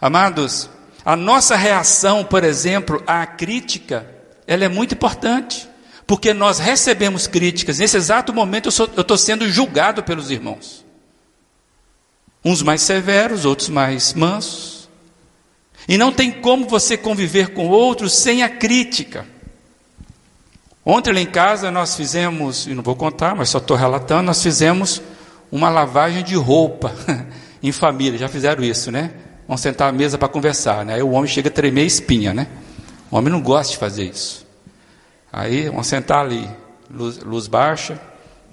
Amados, 0.00 0.68
a 1.04 1.16
nossa 1.16 1.56
reação, 1.56 2.24
por 2.24 2.44
exemplo, 2.44 3.02
à 3.06 3.26
crítica, 3.26 4.06
ela 4.46 4.64
é 4.64 4.68
muito 4.68 4.94
importante. 4.94 5.68
Porque 6.06 6.32
nós 6.32 6.58
recebemos 6.58 7.26
críticas. 7.26 7.78
Nesse 7.78 7.96
exato 7.98 8.32
momento 8.32 8.70
eu 8.96 9.00
estou 9.02 9.18
sendo 9.18 9.46
julgado 9.48 10.02
pelos 10.02 10.30
irmãos. 10.30 10.84
Uns 12.42 12.62
mais 12.62 12.80
severos, 12.80 13.44
outros 13.44 13.68
mais 13.68 14.14
mansos. 14.14 14.77
E 15.88 15.96
não 15.96 16.12
tem 16.12 16.30
como 16.30 16.68
você 16.68 16.98
conviver 16.98 17.54
com 17.54 17.68
outros 17.68 18.12
sem 18.12 18.42
a 18.42 18.48
crítica. 18.48 19.26
Ontem 20.84 21.12
lá 21.12 21.20
em 21.20 21.26
casa 21.26 21.70
nós 21.70 21.96
fizemos, 21.96 22.66
e 22.66 22.74
não 22.74 22.82
vou 22.82 22.94
contar, 22.94 23.34
mas 23.34 23.48
só 23.48 23.58
estou 23.58 23.76
relatando, 23.76 24.24
nós 24.24 24.42
fizemos 24.42 25.00
uma 25.50 25.70
lavagem 25.70 26.22
de 26.22 26.34
roupa 26.34 26.94
em 27.62 27.72
família. 27.72 28.18
Já 28.18 28.28
fizeram 28.28 28.62
isso, 28.62 28.90
né? 28.90 29.12
Vamos 29.46 29.62
sentar 29.62 29.88
à 29.88 29.92
mesa 29.92 30.18
para 30.18 30.28
conversar, 30.28 30.84
né? 30.84 30.94
Aí 30.94 31.02
o 31.02 31.10
homem 31.10 31.26
chega 31.26 31.48
a 31.48 31.52
tremer 31.52 31.82
a 31.82 31.86
espinha, 31.86 32.34
né? 32.34 32.46
O 33.10 33.16
homem 33.16 33.32
não 33.32 33.40
gosta 33.40 33.72
de 33.72 33.78
fazer 33.78 34.04
isso. 34.04 34.46
Aí 35.32 35.70
vamos 35.70 35.86
sentar 35.86 36.18
ali, 36.20 36.48
luz, 36.90 37.18
luz 37.18 37.46
baixa, 37.46 37.98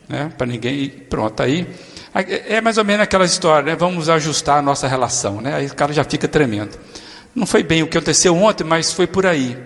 né? 0.08 0.32
Para 0.38 0.48
ninguém. 0.48 0.88
Pronto, 0.90 1.44
aí. 1.44 1.68
É 2.48 2.62
mais 2.62 2.78
ou 2.78 2.86
menos 2.86 3.04
aquela 3.04 3.26
história, 3.26 3.72
né? 3.72 3.76
Vamos 3.76 4.08
ajustar 4.08 4.60
a 4.60 4.62
nossa 4.62 4.88
relação, 4.88 5.42
né? 5.42 5.54
Aí 5.56 5.66
o 5.66 5.76
cara 5.76 5.92
já 5.92 6.04
fica 6.06 6.30
tremendo. 6.30 6.78
Não 7.36 7.46
foi 7.46 7.62
bem 7.62 7.84
o 7.84 7.88
que 7.88 7.98
aconteceu 7.98 8.36
ontem, 8.36 8.64
mas 8.64 8.94
foi 8.94 9.06
por 9.06 9.26
aí. 9.26 9.58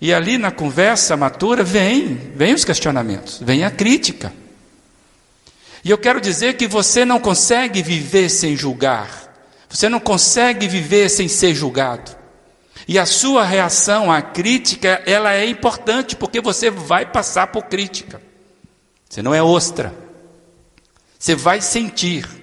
E 0.00 0.14
ali 0.14 0.38
na 0.38 0.50
conversa 0.50 1.16
matura 1.16 1.62
vem, 1.62 2.14
vem 2.34 2.54
os 2.54 2.64
questionamentos, 2.64 3.40
vem 3.42 3.64
a 3.64 3.70
crítica. 3.70 4.32
E 5.84 5.90
eu 5.90 5.98
quero 5.98 6.20
dizer 6.20 6.54
que 6.54 6.68
você 6.68 7.04
não 7.04 7.18
consegue 7.18 7.82
viver 7.82 8.28
sem 8.28 8.56
julgar. 8.56 9.28
Você 9.68 9.88
não 9.88 10.00
consegue 10.00 10.68
viver 10.68 11.08
sem 11.08 11.26
ser 11.28 11.54
julgado. 11.54 12.16
E 12.86 12.98
a 12.98 13.06
sua 13.06 13.44
reação 13.44 14.10
à 14.10 14.20
crítica, 14.20 15.02
ela 15.06 15.34
é 15.34 15.46
importante 15.46 16.16
porque 16.16 16.40
você 16.40 16.70
vai 16.70 17.06
passar 17.06 17.48
por 17.48 17.64
crítica. 17.64 18.20
Você 19.08 19.22
não 19.22 19.34
é 19.34 19.42
ostra. 19.42 19.94
Você 21.18 21.34
vai 21.34 21.60
sentir. 21.60 22.39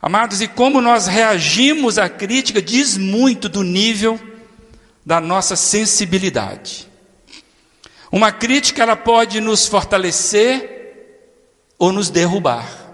Amados, 0.00 0.40
e 0.40 0.48
como 0.48 0.80
nós 0.80 1.06
reagimos 1.06 1.98
à 1.98 2.08
crítica 2.08 2.60
diz 2.60 2.96
muito 2.96 3.48
do 3.48 3.62
nível 3.62 4.18
da 5.04 5.20
nossa 5.20 5.56
sensibilidade. 5.56 6.88
Uma 8.10 8.32
crítica 8.32 8.82
ela 8.82 8.96
pode 8.96 9.40
nos 9.40 9.66
fortalecer 9.66 10.74
ou 11.78 11.92
nos 11.92 12.10
derrubar. 12.10 12.86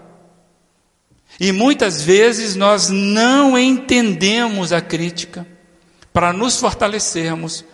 E 1.39 1.51
muitas 1.51 1.99
vezes 2.01 2.55
nós 2.55 2.89
não 2.89 3.57
entendemos 3.57 4.71
a 4.71 4.79
crítica 4.79 5.47
para 6.11 6.31
nos 6.31 6.59
fortalecermos, 6.59 7.65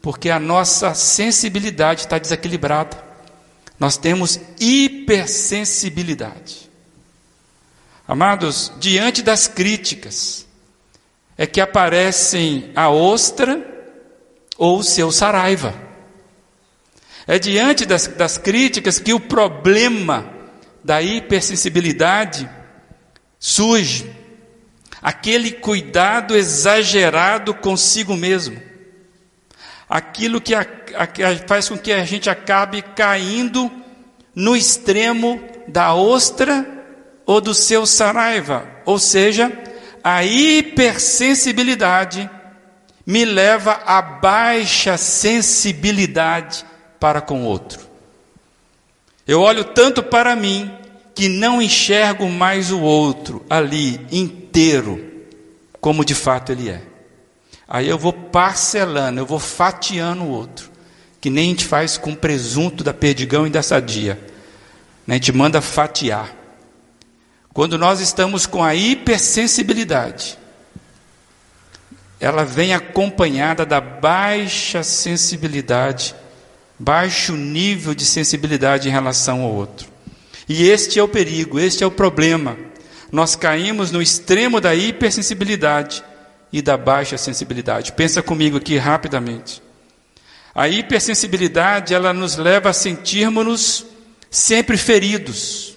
porque 0.00 0.30
a 0.30 0.38
nossa 0.38 0.94
sensibilidade 0.94 2.02
está 2.02 2.16
desequilibrada. 2.18 2.96
Nós 3.78 3.96
temos 3.96 4.38
hipersensibilidade. 4.60 6.67
Amados, 8.08 8.72
diante 8.80 9.20
das 9.20 9.46
críticas, 9.46 10.46
é 11.36 11.46
que 11.46 11.60
aparecem 11.60 12.72
a 12.74 12.88
ostra 12.88 13.62
ou 14.56 14.78
o 14.78 14.82
seu 14.82 15.12
saraiva. 15.12 15.74
É 17.26 17.38
diante 17.38 17.84
das, 17.84 18.06
das 18.06 18.38
críticas 18.38 18.98
que 18.98 19.12
o 19.12 19.20
problema 19.20 20.32
da 20.82 21.02
hipersensibilidade 21.02 22.48
surge. 23.38 24.10
Aquele 25.02 25.52
cuidado 25.52 26.34
exagerado 26.34 27.52
consigo 27.52 28.16
mesmo. 28.16 28.58
Aquilo 29.86 30.40
que 30.40 30.54
a, 30.54 30.62
a, 30.62 31.46
faz 31.46 31.68
com 31.68 31.76
que 31.76 31.92
a 31.92 32.06
gente 32.06 32.30
acabe 32.30 32.80
caindo 32.80 33.70
no 34.34 34.56
extremo 34.56 35.46
da 35.68 35.92
ostra 35.92 36.77
ou 37.28 37.40
do 37.42 37.52
seu 37.52 37.84
saraiva, 37.84 38.66
ou 38.86 38.98
seja, 38.98 39.52
a 40.02 40.24
hipersensibilidade 40.24 42.30
me 43.04 43.26
leva 43.26 43.82
a 43.84 44.00
baixa 44.00 44.96
sensibilidade 44.96 46.64
para 46.98 47.20
com 47.20 47.42
o 47.42 47.44
outro. 47.44 47.80
Eu 49.26 49.42
olho 49.42 49.62
tanto 49.62 50.02
para 50.02 50.34
mim 50.34 50.74
que 51.14 51.28
não 51.28 51.60
enxergo 51.60 52.30
mais 52.30 52.72
o 52.72 52.80
outro 52.80 53.44
ali 53.50 54.00
inteiro, 54.10 55.26
como 55.82 56.06
de 56.06 56.14
fato 56.14 56.50
ele 56.50 56.70
é. 56.70 56.80
Aí 57.68 57.86
eu 57.86 57.98
vou 57.98 58.14
parcelando, 58.14 59.20
eu 59.20 59.26
vou 59.26 59.38
fatiando 59.38 60.24
o 60.24 60.30
outro, 60.30 60.70
que 61.20 61.28
nem 61.28 61.44
a 61.44 61.48
gente 61.48 61.66
faz 61.66 61.98
com 61.98 62.14
presunto 62.14 62.82
da 62.82 62.94
perdigão 62.94 63.46
e 63.46 63.50
da 63.50 63.62
sadia. 63.62 64.18
Né? 65.06 65.16
A 65.16 65.18
gente 65.18 65.30
manda 65.30 65.60
fatiar. 65.60 66.37
Quando 67.58 67.76
nós 67.76 67.98
estamos 67.98 68.46
com 68.46 68.62
a 68.62 68.72
hipersensibilidade, 68.72 70.38
ela 72.20 72.44
vem 72.44 72.72
acompanhada 72.72 73.66
da 73.66 73.80
baixa 73.80 74.84
sensibilidade, 74.84 76.14
baixo 76.78 77.32
nível 77.32 77.96
de 77.96 78.04
sensibilidade 78.04 78.88
em 78.88 78.92
relação 78.92 79.42
ao 79.42 79.52
outro. 79.52 79.88
E 80.48 80.68
este 80.68 81.00
é 81.00 81.02
o 81.02 81.08
perigo, 81.08 81.58
este 81.58 81.82
é 81.82 81.86
o 81.88 81.90
problema. 81.90 82.56
Nós 83.10 83.34
caímos 83.34 83.90
no 83.90 84.00
extremo 84.00 84.60
da 84.60 84.72
hipersensibilidade 84.72 86.04
e 86.52 86.62
da 86.62 86.76
baixa 86.76 87.18
sensibilidade. 87.18 87.90
Pensa 87.90 88.22
comigo 88.22 88.58
aqui 88.58 88.76
rapidamente. 88.78 89.60
A 90.54 90.68
hipersensibilidade, 90.68 91.92
ela 91.92 92.12
nos 92.12 92.36
leva 92.36 92.70
a 92.70 92.72
sentirmos-nos 92.72 93.84
sempre 94.30 94.76
feridos. 94.76 95.76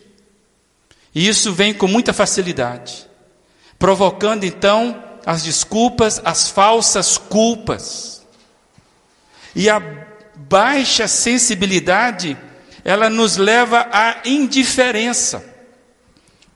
E 1.13 1.27
isso 1.27 1.51
vem 1.51 1.73
com 1.73 1.87
muita 1.87 2.13
facilidade, 2.13 3.05
provocando 3.77 4.45
então 4.45 5.03
as 5.25 5.43
desculpas, 5.43 6.21
as 6.23 6.49
falsas 6.49 7.17
culpas. 7.17 8.25
E 9.53 9.69
a 9.69 9.81
baixa 10.35 11.07
sensibilidade, 11.07 12.37
ela 12.83 13.09
nos 13.09 13.35
leva 13.37 13.87
à 13.91 14.21
indiferença, 14.25 15.43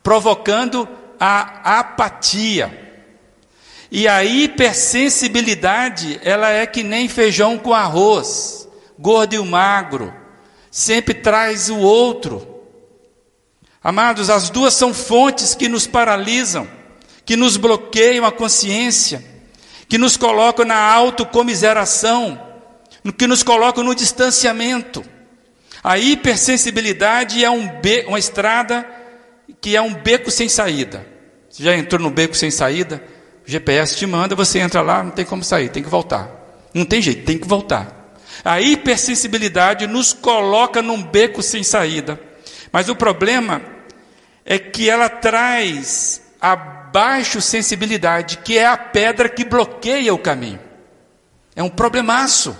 provocando 0.02 0.88
a 1.20 1.80
apatia. 1.80 2.84
E 3.92 4.08
a 4.08 4.24
hipersensibilidade, 4.24 6.20
ela 6.24 6.50
é 6.50 6.66
que 6.66 6.82
nem 6.82 7.10
feijão 7.10 7.58
com 7.58 7.74
arroz, 7.74 8.68
gordo 8.98 9.36
e 9.36 9.40
magro, 9.40 10.14
sempre 10.72 11.14
traz 11.14 11.70
o 11.70 11.78
outro 11.78 12.55
Amados, 13.86 14.32
as 14.32 14.50
duas 14.50 14.74
são 14.74 14.96
fontes 14.96 15.54
que 15.54 15.70
nos 15.70 15.86
paralisam, 15.86 16.68
que 17.24 17.36
nos 17.36 17.56
bloqueiam 17.56 18.26
a 18.26 18.32
consciência, 18.32 19.24
que 19.88 20.00
nos 20.00 20.18
colocam 20.18 20.66
na 20.66 20.76
autocomiseração, 20.76 22.42
que 23.16 23.28
nos 23.28 23.44
colocam 23.44 23.84
no 23.84 23.94
distanciamento. 23.94 25.06
A 25.84 26.00
hipersensibilidade 26.00 27.46
é 27.46 27.52
um 27.52 27.70
uma 28.08 28.18
estrada 28.18 28.90
que 29.62 29.76
é 29.76 29.82
um 29.84 29.94
beco 29.94 30.32
sem 30.32 30.50
saída. 30.50 31.06
Você 31.48 31.62
já 31.62 31.76
entrou 31.76 32.02
no 32.02 32.10
beco 32.10 32.36
sem 32.36 32.50
saída? 32.50 33.04
O 33.48 33.52
GPS 33.52 33.96
te 33.96 34.08
manda, 34.08 34.34
você 34.34 34.58
entra 34.58 34.82
lá, 34.82 35.04
não 35.04 35.12
tem 35.12 35.26
como 35.26 35.44
sair, 35.44 35.70
tem 35.70 35.84
que 35.84 35.90
voltar. 35.90 36.28
Não 36.74 36.86
tem 36.86 37.04
jeito, 37.04 37.24
tem 37.24 37.38
que 37.38 37.48
voltar. 37.48 38.16
A 38.44 38.60
hipersensibilidade 38.60 39.86
nos 39.86 40.12
coloca 40.12 40.82
num 40.82 41.04
beco 41.04 41.44
sem 41.44 41.62
saída. 41.62 42.20
Mas 42.72 42.90
o 42.90 42.96
problema 42.96 43.75
é 44.46 44.60
que 44.60 44.88
ela 44.88 45.10
traz 45.10 46.22
a 46.40 46.56
baixo 46.56 47.42
sensibilidade, 47.42 48.38
que 48.38 48.58
é 48.58 48.68
a 48.68 48.78
pedra 48.78 49.28
que 49.28 49.44
bloqueia 49.44 50.14
o 50.14 50.20
caminho. 50.20 50.60
É 51.56 51.64
um 51.64 51.70
problemaço. 51.70 52.56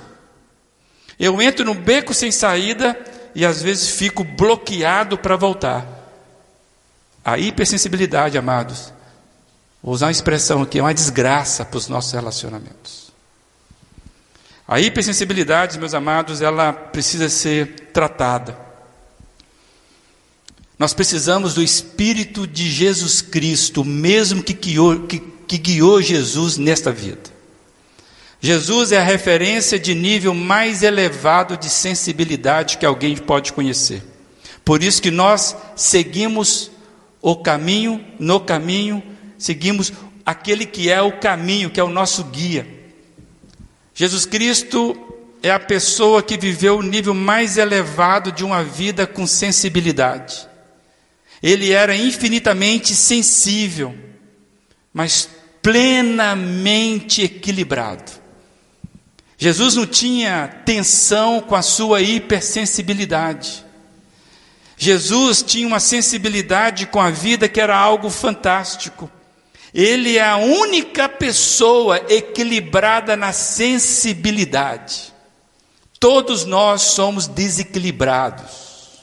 Eu 1.20 1.40
entro 1.42 1.64
no 1.64 1.76
beco 1.76 2.14
sem 2.14 2.32
saída 2.32 3.00
e 3.36 3.46
às 3.46 3.62
vezes 3.62 3.92
fico 3.92 4.24
bloqueado 4.24 5.18
para 5.18 5.36
voltar. 5.36 5.86
A 7.24 7.38
hipersensibilidade, 7.38 8.38
amados, 8.38 8.92
vou 9.82 9.94
usar 9.94 10.08
uma 10.08 10.12
expressão 10.12 10.64
aqui, 10.64 10.80
é 10.80 10.82
uma 10.82 10.94
desgraça 10.94 11.64
para 11.64 11.78
os 11.78 11.88
nossos 11.88 12.12
relacionamentos. 12.12 13.12
A 14.68 14.80
hipersensibilidade, 14.80 15.78
meus 15.78 15.94
amados, 15.94 16.42
ela 16.42 16.74
precisa 16.74 17.30
ser 17.30 17.92
tratada. 17.94 18.65
Nós 20.78 20.94
precisamos 20.94 21.54
do 21.54 21.64
Espírito 21.64 22.46
de 22.46 22.70
Jesus 22.70 23.22
Cristo, 23.22 23.84
mesmo 23.84 24.44
que 24.44 24.54
guiou, 24.54 25.02
que, 25.02 25.20
que 25.20 25.58
guiou 25.58 26.02
Jesus 26.02 26.58
nesta 26.58 26.92
vida. 26.92 27.36
Jesus 28.42 28.92
é 28.92 28.98
a 28.98 29.04
referência 29.04 29.80
de 29.80 29.96
nível 29.96 30.34
mais 30.34 30.84
elevado 30.84 31.58
de 31.58 31.70
sensibilidade 31.70 32.78
que 32.78 32.86
alguém 32.86 33.16
pode 33.16 33.54
conhecer. 33.54 34.04
Por 34.64 34.84
isso 34.84 35.02
que 35.02 35.12
nós 35.12 35.56
seguimos 35.76 36.70
o 37.22 37.36
caminho, 37.36 38.04
no 38.20 38.40
caminho, 38.40 39.02
seguimos 39.38 39.94
aquele 40.26 40.66
que 40.66 40.92
é 40.92 41.02
o 41.02 41.14
caminho, 41.14 41.70
que 41.70 41.80
é 41.80 41.84
o 41.84 41.90
nosso 41.90 42.24
guia. 42.26 42.68
Jesus 43.94 44.26
Cristo 44.26 44.96
é 45.42 45.52
a 45.52 45.60
pessoa 45.60 46.22
que 46.22 46.38
viveu 46.38 46.78
o 46.80 46.84
nível 46.84 47.14
mais 47.14 47.58
elevado 47.58 48.32
de 48.32 48.44
uma 48.44 48.64
vida 48.64 49.08
com 49.08 49.26
sensibilidade. 49.26 50.48
Ele 51.42 51.72
era 51.72 51.96
infinitamente 51.96 52.96
sensível, 52.96 53.96
mas 54.94 55.30
plenamente 55.62 57.24
equilibrado. 57.24 58.12
Jesus 59.38 59.76
não 59.76 59.86
tinha 59.86 60.48
tensão 60.66 61.42
com 61.42 61.56
a 61.56 61.62
sua 61.62 62.02
hipersensibilidade. 62.02 63.66
Jesus 64.78 65.42
tinha 65.42 65.68
uma 65.68 65.80
sensibilidade 65.80 66.86
com 66.86 67.00
a 67.00 67.10
vida 67.10 67.48
que 67.50 67.60
era 67.60 67.78
algo 67.78 68.10
fantástico. 68.10 69.10
Ele 69.74 70.18
é 70.18 70.24
a 70.24 70.38
única 70.38 71.10
pessoa 71.10 71.98
equilibrada 72.10 73.16
na 73.16 73.34
sensibilidade. 73.34 75.14
Todos 76.00 76.46
nós 76.46 76.82
somos 76.82 77.28
desequilibrados. 77.28 79.02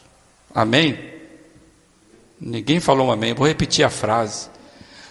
Amém? 0.55 1.12
Ninguém 2.45 2.81
falou 2.81 3.07
um 3.07 3.13
amém, 3.13 3.35
vou 3.35 3.47
repetir 3.47 3.85
a 3.85 3.91
frase. 3.91 4.51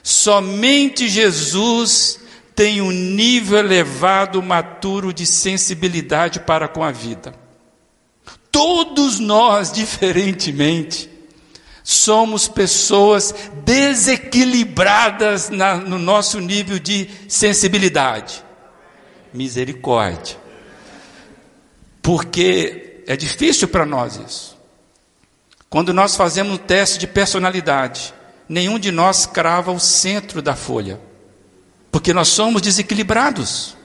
Somente 0.04 1.08
Jesus 1.08 2.20
tem 2.54 2.82
um 2.82 2.92
nível 2.92 3.58
elevado, 3.58 4.44
maturo 4.44 5.14
de 5.14 5.26
sensibilidade 5.26 6.42
para 6.42 6.68
com 6.68 6.84
a 6.84 6.92
vida. 6.92 7.34
Todos 8.52 9.18
nós, 9.18 9.72
diferentemente, 9.74 11.10
somos 11.82 12.50
pessoas 12.50 13.34
desequilibradas 13.64 15.50
na, 15.50 15.76
no 15.76 15.98
nosso 15.98 16.38
nível 16.42 16.80
de 16.80 17.10
sensibilidade. 17.30 18.44
Misericórdia. 19.34 20.36
Porque 22.02 23.04
é 23.08 23.16
difícil 23.16 23.70
para 23.70 23.86
nós 23.86 24.18
isso. 24.18 24.61
Quando 25.72 25.94
nós 25.94 26.18
fazemos 26.18 26.54
um 26.54 26.58
teste 26.58 27.00
de 27.00 27.08
personalidade, 27.08 28.14
nenhum 28.48 28.78
de 28.78 28.92
nós 28.92 29.26
crava 29.26 29.72
o 29.72 29.80
centro 29.80 30.42
da 30.42 30.54
folha, 30.54 31.00
porque 31.90 32.14
nós 32.14 32.28
somos 32.28 32.62
desequilibrados. 32.62 33.78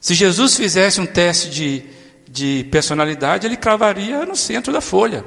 Se 0.00 0.14
Jesus 0.14 0.56
fizesse 0.56 1.02
um 1.02 1.04
teste 1.06 1.50
de, 1.50 1.84
de 2.26 2.66
personalidade, 2.70 3.46
ele 3.46 3.58
cravaria 3.58 4.24
no 4.24 4.34
centro 4.34 4.72
da 4.72 4.80
folha. 4.80 5.22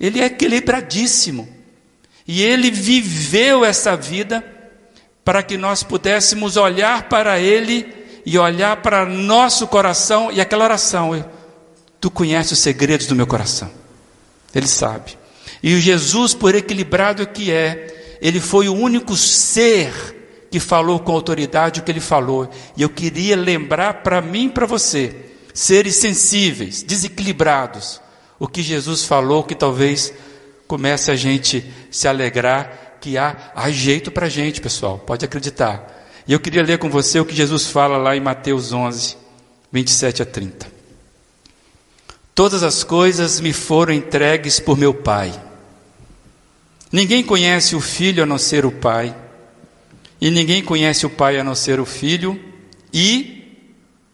Ele 0.00 0.20
é 0.20 0.24
equilibradíssimo. 0.24 1.48
E 2.26 2.42
ele 2.42 2.68
viveu 2.68 3.64
essa 3.64 3.96
vida 3.96 4.44
para 5.24 5.44
que 5.44 5.56
nós 5.56 5.84
pudéssemos 5.84 6.56
olhar 6.56 7.04
para 7.04 7.38
ele 7.38 7.86
e 8.26 8.36
olhar 8.36 8.78
para 8.78 9.06
nosso 9.06 9.68
coração 9.68 10.32
e 10.32 10.40
aquela 10.40 10.64
oração. 10.64 11.24
Tu 12.00 12.10
conheces 12.10 12.50
os 12.50 12.58
segredos 12.58 13.06
do 13.06 13.14
meu 13.14 13.28
coração. 13.28 13.77
Ele 14.54 14.66
sabe. 14.66 15.18
E 15.62 15.74
o 15.74 15.80
Jesus, 15.80 16.34
por 16.34 16.54
equilibrado 16.54 17.26
que 17.26 17.50
é, 17.50 18.18
ele 18.20 18.40
foi 18.40 18.68
o 18.68 18.74
único 18.74 19.16
ser 19.16 20.16
que 20.50 20.58
falou 20.58 20.98
com 21.00 21.12
autoridade 21.12 21.80
o 21.80 21.82
que 21.82 21.90
ele 21.90 22.00
falou. 22.00 22.48
E 22.76 22.82
eu 22.82 22.88
queria 22.88 23.36
lembrar 23.36 24.02
para 24.02 24.20
mim 24.20 24.46
e 24.46 24.50
para 24.50 24.66
você, 24.66 25.14
seres 25.52 25.96
sensíveis, 25.96 26.82
desequilibrados, 26.82 28.00
o 28.38 28.46
que 28.46 28.62
Jesus 28.62 29.04
falou, 29.04 29.42
que 29.42 29.54
talvez 29.54 30.12
comece 30.66 31.10
a 31.10 31.16
gente 31.16 31.64
se 31.90 32.06
alegrar, 32.06 32.98
que 33.00 33.18
há, 33.18 33.52
há 33.54 33.70
jeito 33.70 34.10
para 34.10 34.26
a 34.26 34.30
gente, 34.30 34.60
pessoal, 34.60 34.98
pode 34.98 35.24
acreditar. 35.24 36.06
E 36.26 36.32
eu 36.32 36.40
queria 36.40 36.62
ler 36.62 36.78
com 36.78 36.90
você 36.90 37.18
o 37.18 37.24
que 37.24 37.34
Jesus 37.34 37.66
fala 37.66 37.96
lá 37.96 38.16
em 38.16 38.20
Mateus 38.20 38.72
11, 38.72 39.16
27 39.72 40.22
a 40.22 40.26
30. 40.26 40.77
Todas 42.38 42.62
as 42.62 42.84
coisas 42.84 43.40
me 43.40 43.52
foram 43.52 43.92
entregues 43.92 44.60
por 44.60 44.78
meu 44.78 44.94
Pai. 44.94 45.34
Ninguém 46.92 47.20
conhece 47.20 47.74
o 47.74 47.80
Filho 47.80 48.22
a 48.22 48.26
não 48.26 48.38
ser 48.38 48.64
o 48.64 48.70
Pai, 48.70 49.12
e 50.20 50.30
ninguém 50.30 50.62
conhece 50.62 51.04
o 51.04 51.10
Pai 51.10 51.36
a 51.36 51.42
não 51.42 51.56
ser 51.56 51.80
o 51.80 51.84
Filho, 51.84 52.40
e 52.94 53.56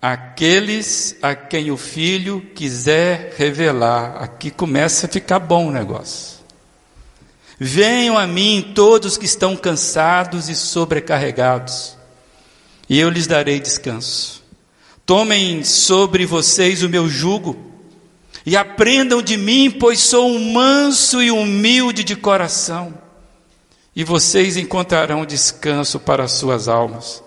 aqueles 0.01 1.17
a 1.21 1.35
quem 1.35 1.71
o 1.71 1.77
Filho 1.77 2.41
quiser 2.55 3.35
revelar. 3.37 4.17
Aqui 4.23 4.51
começa 4.51 5.05
a 5.05 5.11
ficar 5.11 5.39
bom 5.39 5.69
o 5.69 5.71
negócio. 5.71 6.39
Venham 7.61 8.17
a 8.17 8.27
mim 8.27 8.73
todos 8.75 9.19
que 9.19 9.27
estão 9.27 9.55
cansados 9.55 10.49
e 10.49 10.55
sobrecarregados, 10.55 11.95
e 12.89 12.99
eu 12.99 13.11
lhes 13.11 13.27
darei 13.27 13.61
descanso. 13.61 14.43
Tomem 15.05 15.63
sobre 15.63 16.25
vocês 16.25 16.83
o 16.83 16.89
meu 16.89 17.07
jugo 17.07 17.74
e 18.47 18.57
aprendam 18.57 19.23
de 19.23 19.37
mim, 19.37 19.71
pois 19.71 20.01
sou 20.01 20.29
um 20.29 20.53
manso 20.53 21.23
e 21.23 21.31
humilde 21.31 22.05
de 22.05 22.15
coração, 22.15 22.95
e 23.97 24.05
vocês 24.05 24.57
encontrarão 24.57 25.25
descanso 25.25 26.01
para 26.01 26.25
as 26.25 26.33
suas 26.33 26.69
almas, 26.69 27.23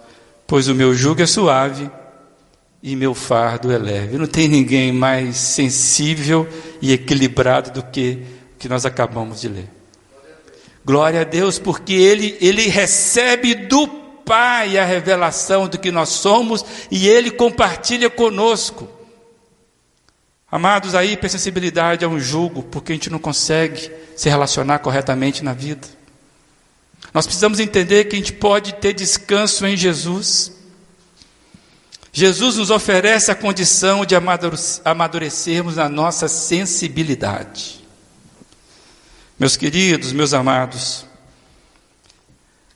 pois 0.46 0.68
o 0.68 0.76
meu 0.76 0.94
jugo 0.94 1.22
é 1.22 1.26
suave 1.26 1.90
e 2.84 2.96
meu 2.96 3.14
fardo 3.14 3.72
é 3.72 3.78
leve. 3.78 4.18
Não 4.18 4.28
tem 4.28 4.48
ninguém 4.48 4.92
mais 4.92 5.38
sensível 5.38 6.48
e 6.82 6.92
equilibrado 6.92 7.72
do 7.72 7.84
que 7.84 8.24
o 8.56 8.60
que 8.60 8.70
nós 8.70 8.86
acabamos 8.86 9.42
de 9.42 9.48
ler. 9.48 9.70
Glória 10.84 11.22
a 11.22 11.24
Deus, 11.24 11.58
porque 11.60 11.94
ele, 11.94 12.38
ele 12.40 12.68
recebe 12.68 13.56
do 13.56 13.88
Pai 13.88 14.78
a 14.78 14.84
revelação 14.84 15.70
do 15.70 15.78
que 15.78 15.90
nós 15.90 16.10
somos 16.10 16.66
e 16.92 17.08
ele 17.08 17.32
compartilha 17.32 18.10
conosco. 18.10 18.97
Amados, 20.50 20.96
a 20.96 21.04
hipersensibilidade 21.04 22.06
é 22.06 22.08
um 22.08 22.20
julgo, 22.20 22.64
porque 22.64 22.94
a 22.94 22.96
gente 22.96 23.10
não 23.10 23.20
consegue 23.20 23.92
se 24.16 24.30
relacionar 24.30 24.80
corretamente 24.80 25.44
na 25.44 25.54
vida. 25.54 25.86
Nós 27.14 27.26
precisamos 27.26 27.60
entender 27.60 28.06
que 28.06 28.16
a 28.16 28.20
gente 28.20 28.32
pode 28.32 28.74
ter 28.76 28.94
descanso 28.94 29.66
em 29.66 29.76
Jesus. 29.76 30.54
Jesus 32.14 32.56
nos 32.56 32.70
oferece 32.70 33.30
a 33.30 33.36
condição 33.36 34.06
de 34.06 34.16
amadurecermos 34.86 35.76
na 35.76 35.90
nossa 35.90 36.30
sensibilidade. 36.30 37.86
Meus 39.38 39.58
queridos, 39.58 40.14
meus 40.14 40.34
amados, 40.34 41.06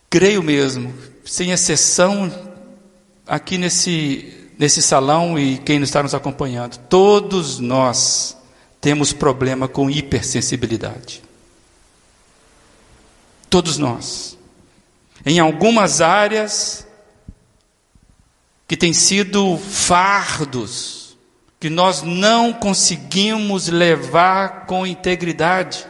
creio 0.10 0.44
mesmo, 0.44 0.94
sem 1.24 1.52
exceção, 1.52 2.52
aqui 3.26 3.58
nesse 3.58 4.41
nesse 4.62 4.80
salão 4.80 5.40
e 5.40 5.58
quem 5.58 5.82
está 5.82 6.04
nos 6.04 6.14
acompanhando, 6.14 6.78
todos 6.88 7.58
nós 7.58 8.38
temos 8.80 9.12
problema 9.12 9.68
com 9.68 9.90
hipersensibilidade. 9.90 11.24
Todos 13.50 13.80
nós. 13.80 14.38
Em 15.26 15.40
algumas 15.40 16.00
áreas 16.00 16.86
que 18.68 18.78
têm 18.78 18.94
sido 18.94 19.58
fardos, 19.58 21.18
que 21.60 21.68
nós 21.68 22.04
não 22.04 22.54
conseguimos 22.54 23.68
levar 23.68 24.68
com 24.68 24.86
integridade. 24.86 25.88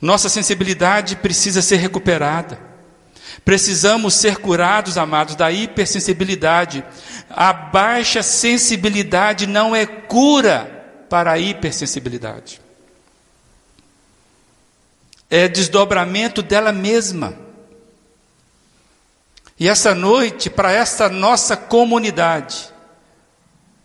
Nossa 0.00 0.28
sensibilidade 0.28 1.14
precisa 1.14 1.62
ser 1.62 1.76
recuperada. 1.76 2.67
Precisamos 3.44 4.14
ser 4.14 4.38
curados, 4.38 4.98
amados, 4.98 5.34
da 5.34 5.50
hipersensibilidade. 5.50 6.84
A 7.30 7.52
baixa 7.52 8.22
sensibilidade 8.22 9.46
não 9.46 9.74
é 9.74 9.86
cura 9.86 11.04
para 11.08 11.32
a 11.32 11.38
hipersensibilidade. 11.38 12.60
É 15.30 15.48
desdobramento 15.48 16.42
dela 16.42 16.72
mesma. 16.72 17.34
E 19.58 19.68
essa 19.68 19.94
noite, 19.94 20.48
para 20.48 20.72
essa 20.72 21.08
nossa 21.08 21.56
comunidade, 21.56 22.72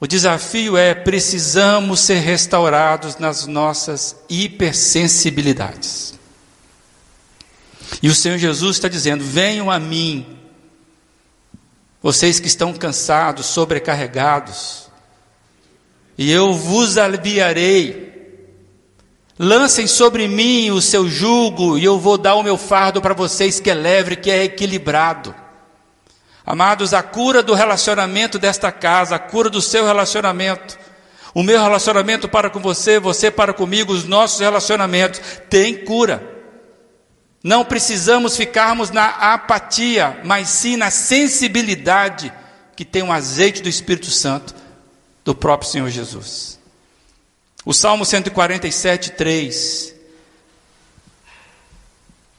O 0.03 0.05
desafio 0.05 0.75
é: 0.75 0.93
precisamos 0.93 2.01
ser 2.01 2.19
restaurados 2.19 3.15
nas 3.19 3.47
nossas 3.47 4.17
hipersensibilidades. 4.27 6.19
E 8.01 8.09
o 8.09 8.15
Senhor 8.15 8.37
Jesus 8.37 8.77
está 8.77 8.87
dizendo: 8.87 9.23
venham 9.23 9.69
a 9.69 9.79
mim, 9.79 10.37
vocês 12.01 12.39
que 12.39 12.47
estão 12.47 12.73
cansados, 12.73 13.45
sobrecarregados, 13.45 14.89
e 16.17 16.31
eu 16.31 16.53
vos 16.53 16.97
aliviarei. 16.97 18.11
Lancem 19.39 19.87
sobre 19.87 20.27
mim 20.27 20.69
o 20.69 20.79
seu 20.79 21.09
jugo, 21.09 21.77
e 21.77 21.83
eu 21.83 21.99
vou 21.99 22.19
dar 22.19 22.35
o 22.35 22.43
meu 22.43 22.55
fardo 22.55 23.01
para 23.01 23.15
vocês, 23.15 23.59
que 23.59 23.69
é 23.69 23.73
leve, 23.73 24.15
que 24.15 24.29
é 24.29 24.43
equilibrado. 24.43 25.33
Amados, 26.45 26.93
a 26.93 27.01
cura 27.01 27.41
do 27.41 27.53
relacionamento 27.53 28.37
desta 28.37 28.71
casa, 28.71 29.15
a 29.15 29.19
cura 29.19 29.49
do 29.49 29.61
seu 29.61 29.85
relacionamento, 29.85 30.77
o 31.33 31.41
meu 31.41 31.59
relacionamento 31.61 32.27
para 32.27 32.49
com 32.49 32.59
você, 32.59 32.99
você 32.99 33.31
para 33.31 33.53
comigo, 33.53 33.91
os 33.93 34.03
nossos 34.03 34.39
relacionamentos, 34.39 35.19
tem 35.49 35.83
cura. 35.83 36.32
Não 37.43 37.65
precisamos 37.65 38.37
ficarmos 38.37 38.89
na 38.89 39.33
apatia, 39.33 40.21
mas 40.23 40.47
sim 40.47 40.77
na 40.77 40.89
sensibilidade 40.89 42.31
que 42.73 42.85
tem 42.85 43.03
o 43.03 43.11
azeite 43.11 43.61
do 43.61 43.67
Espírito 43.67 44.09
Santo 44.09 44.55
do 45.25 45.35
próprio 45.35 45.69
Senhor 45.69 45.89
Jesus. 45.89 46.57
O 47.65 47.73
Salmo 47.73 48.05
147, 48.05 49.11
3 49.11 49.93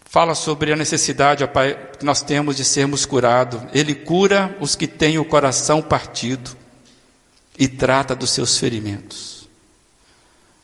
fala 0.06 0.34
sobre 0.34 0.72
a 0.72 0.76
necessidade 0.76 1.44
Pai, 1.48 1.76
que 1.98 2.04
nós 2.04 2.22
temos 2.22 2.56
de 2.56 2.64
sermos 2.64 3.04
curados. 3.04 3.60
Ele 3.72 3.94
cura 3.94 4.56
os 4.60 4.76
que 4.76 4.86
têm 4.86 5.18
o 5.18 5.24
coração 5.24 5.82
partido 5.82 6.56
e 7.58 7.66
trata 7.66 8.14
dos 8.14 8.30
seus 8.30 8.56
ferimentos. 8.56 9.48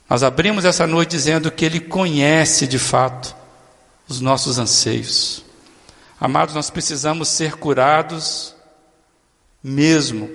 Nós 0.09 0.23
abrimos 0.23 0.65
essa 0.65 0.87
noite 0.87 1.11
dizendo 1.11 1.51
que 1.51 1.65
Ele 1.65 1.81
conhece 1.81 2.67
de 2.67 2.79
fato 2.79 3.40
os 4.11 4.21
nossos 4.21 4.59
anseios. 4.59 5.45
Amados, 6.21 6.55
nós 6.55 6.69
precisamos 6.69 7.29
ser 7.29 7.55
curados 7.55 8.55
mesmo, 9.63 10.29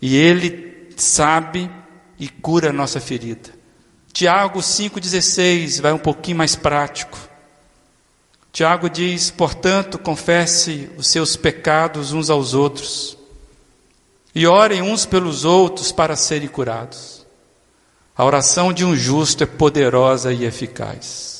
e 0.00 0.16
Ele 0.16 0.88
sabe 0.96 1.70
e 2.18 2.28
cura 2.28 2.70
a 2.70 2.72
nossa 2.72 3.00
ferida. 3.00 3.50
Tiago 4.12 4.60
5,16 4.60 5.80
vai 5.80 5.92
um 5.92 5.98
pouquinho 5.98 6.38
mais 6.38 6.56
prático. 6.56 7.18
Tiago 8.50 8.88
diz: 8.88 9.30
portanto, 9.30 9.98
confesse 9.98 10.90
os 10.96 11.06
seus 11.06 11.36
pecados 11.36 12.12
uns 12.12 12.30
aos 12.30 12.54
outros, 12.54 13.18
e 14.34 14.46
orem 14.46 14.80
uns 14.80 15.04
pelos 15.04 15.44
outros 15.44 15.92
para 15.92 16.16
serem 16.16 16.48
curados. 16.48 17.26
A 18.16 18.24
oração 18.24 18.72
de 18.72 18.84
um 18.84 18.96
justo 18.96 19.44
é 19.44 19.46
poderosa 19.46 20.32
e 20.32 20.44
eficaz. 20.44 21.37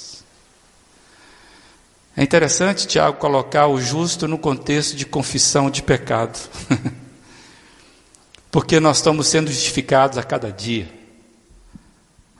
É 2.18 2.22
interessante, 2.24 2.88
Tiago, 2.88 3.16
colocar 3.18 3.68
o 3.68 3.80
justo 3.80 4.26
no 4.26 4.36
contexto 4.36 4.96
de 4.96 5.06
confissão 5.06 5.70
de 5.70 5.84
pecado, 5.84 6.36
porque 8.50 8.80
nós 8.80 8.96
estamos 8.96 9.28
sendo 9.28 9.52
justificados 9.52 10.18
a 10.18 10.24
cada 10.24 10.50
dia. 10.50 10.92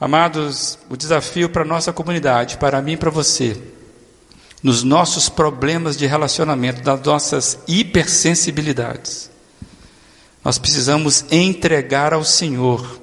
Amados, 0.01 0.81
o 0.91 0.97
desafio 0.97 1.49
para 1.49 1.63
a 1.63 1.65
nossa 1.65 1.93
comunidade, 1.93 2.57
para 2.57 2.83
mim 2.83 2.95
e 2.95 2.97
para 2.97 3.09
você, 3.09 3.57
nos 4.65 4.83
nossos 4.83 5.29
problemas 5.29 5.97
de 5.97 6.07
relacionamento, 6.07 6.85
nas 6.85 7.01
nossas 7.01 7.61
hipersensibilidades. 7.69 9.31
Nós 10.45 10.59
precisamos 10.59 11.25
entregar 11.31 12.13
ao 12.13 12.25
Senhor, 12.25 13.01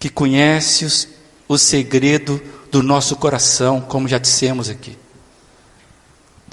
que 0.00 0.08
conhece 0.08 0.84
os, 0.84 1.08
o 1.46 1.56
segredo 1.56 2.42
do 2.72 2.82
nosso 2.82 3.14
coração, 3.14 3.80
como 3.80 4.08
já 4.08 4.18
dissemos 4.18 4.68
aqui. 4.68 5.00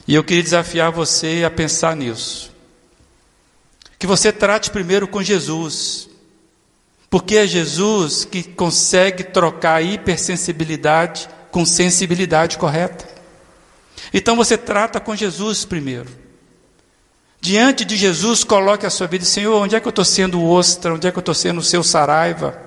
E 0.09 0.15
eu 0.15 0.23
queria 0.23 0.41
desafiar 0.41 0.91
você 0.91 1.43
a 1.45 1.51
pensar 1.51 1.95
nisso. 1.95 2.51
Que 3.99 4.07
você 4.07 4.31
trate 4.31 4.71
primeiro 4.71 5.07
com 5.07 5.21
Jesus, 5.21 6.09
porque 7.11 7.37
é 7.37 7.45
Jesus 7.45 8.25
que 8.25 8.41
consegue 8.41 9.23
trocar 9.25 9.75
a 9.75 9.81
hipersensibilidade 9.83 11.29
com 11.51 11.63
sensibilidade 11.63 12.57
correta. 12.57 13.07
Então 14.11 14.35
você 14.35 14.57
trata 14.57 14.99
com 14.99 15.15
Jesus 15.15 15.63
primeiro. 15.63 16.09
Diante 17.39 17.85
de 17.85 17.95
Jesus, 17.95 18.43
coloque 18.43 18.87
a 18.87 18.89
sua 18.89 19.05
vida, 19.05 19.25
Senhor, 19.25 19.61
onde 19.61 19.75
é 19.75 19.79
que 19.79 19.87
eu 19.87 19.91
estou 19.91 20.03
sendo 20.03 20.43
ostra? 20.43 20.95
Onde 20.95 21.05
é 21.05 21.11
que 21.11 21.19
eu 21.19 21.21
estou 21.21 21.35
sendo 21.35 21.59
o 21.59 21.63
seu 21.63 21.83
saraiva? 21.83 22.59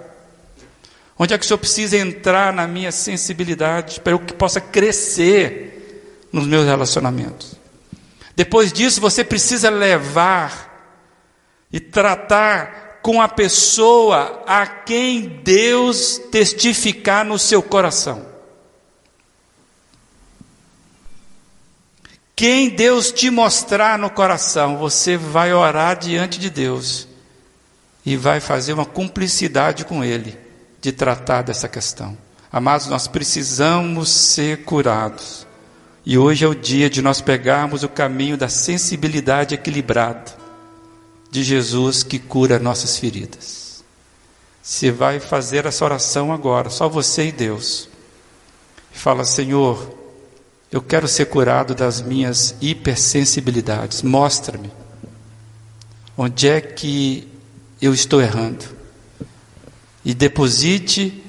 Onde 1.18 1.34
é 1.34 1.38
que 1.38 1.45
o 1.45 1.49
Senhor 1.49 1.59
precisa 1.59 1.99
entrar 1.99 2.53
na 2.53 2.68
minha 2.68 2.93
sensibilidade 2.93 3.99
para 3.99 4.12
eu 4.12 4.20
que 4.20 4.32
possa 4.32 4.61
crescer 4.61 5.72
nos 6.33 6.47
meus 6.47 6.64
relacionamentos? 6.64 7.55
Depois 8.35 8.72
disso, 8.72 9.01
você 9.01 9.22
precisa 9.22 9.68
levar 9.68 10.72
e 11.72 11.78
tratar 11.78 13.01
com 13.03 13.20
a 13.20 13.28
pessoa 13.28 14.43
a 14.47 14.66
quem 14.66 15.41
Deus 15.43 16.20
testificar 16.30 17.24
no 17.24 17.39
seu 17.39 17.62
coração. 17.62 18.33
Quem 22.35 22.70
Deus 22.70 23.12
te 23.12 23.30
mostrar 23.30 23.99
no 23.99 24.11
coração, 24.11 24.76
você 24.76 25.16
vai 25.16 25.53
orar 25.53 25.99
diante 25.99 26.39
de 26.39 26.49
Deus 26.49 27.07
e 28.05 28.16
vai 28.16 28.41
fazer 28.41 28.72
uma 28.72 28.87
cumplicidade 28.87 29.85
com 29.85 30.03
Ele 30.03 30.37
de 30.80 30.91
tratar 30.91 31.43
dessa 31.43 31.68
questão. 31.68 32.16
Amados, 32.51 32.87
nós 32.87 33.07
precisamos 33.07 34.09
ser 34.09 34.64
curados. 34.64 35.47
E 36.05 36.19
hoje 36.19 36.45
é 36.45 36.49
o 36.49 36.55
dia 36.55 36.91
de 36.91 37.01
nós 37.01 37.21
pegarmos 37.21 37.83
o 37.83 37.89
caminho 37.89 38.37
da 38.37 38.49
sensibilidade 38.49 39.55
equilibrada 39.55 40.33
de 41.31 41.45
Jesus 41.45 42.03
que 42.03 42.19
cura 42.19 42.59
nossas 42.59 42.99
feridas. 42.99 43.85
Você 44.63 44.91
vai 44.91 45.21
fazer 45.21 45.65
essa 45.67 45.85
oração 45.85 46.33
agora, 46.33 46.71
só 46.71 46.89
você 46.89 47.29
e 47.29 47.33
Deus. 47.33 47.89
Fala, 48.93 49.25
Senhor, 49.25 49.97
eu 50.71 50.83
quero 50.83 51.09
ser 51.09 51.27
curado 51.27 51.75
das 51.75 52.01
minhas 52.01 52.55
hipersensibilidades. 52.61 54.03
Mostra-me 54.03 54.71
onde 56.17 56.49
é 56.49 56.61
que 56.61 57.29
eu 57.81 57.95
estou 57.95 58.21
errando. 58.21 58.65
E 60.05 60.15
deposite 60.15 61.23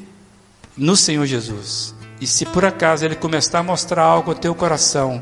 no 0.76 0.96
Senhor 0.96 1.26
Jesus. 1.26 1.94
E 2.24 2.28
se 2.28 2.46
por 2.46 2.64
acaso 2.64 3.04
Ele 3.06 3.16
começar 3.16 3.60
a 3.60 3.64
mostrar 3.64 4.04
algo 4.04 4.32
ao 4.32 4.38
teu 4.38 4.56
coração, 4.56 5.22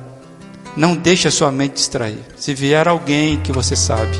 não 0.77 0.95
deixe 0.95 1.27
a 1.27 1.31
sua 1.31 1.51
mente 1.51 1.73
distrair. 1.73 2.19
Se 2.37 2.53
vier 2.53 2.87
alguém 2.87 3.41
que 3.41 3.51
você 3.51 3.75
sabe, 3.75 4.15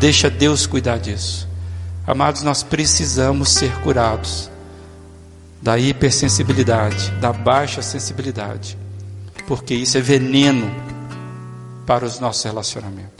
deixa 0.00 0.28
Deus 0.28 0.66
cuidar 0.66 0.98
disso. 0.98 1.48
Amados, 2.06 2.42
nós 2.42 2.62
precisamos 2.62 3.50
ser 3.50 3.72
curados 3.80 4.50
da 5.62 5.78
hipersensibilidade, 5.78 7.10
da 7.20 7.32
baixa 7.32 7.80
sensibilidade 7.80 8.76
porque 9.46 9.74
isso 9.74 9.96
é 9.96 10.00
veneno 10.00 10.70
para 11.86 12.04
os 12.04 12.18
nossos 12.18 12.42
relacionamentos. 12.44 13.15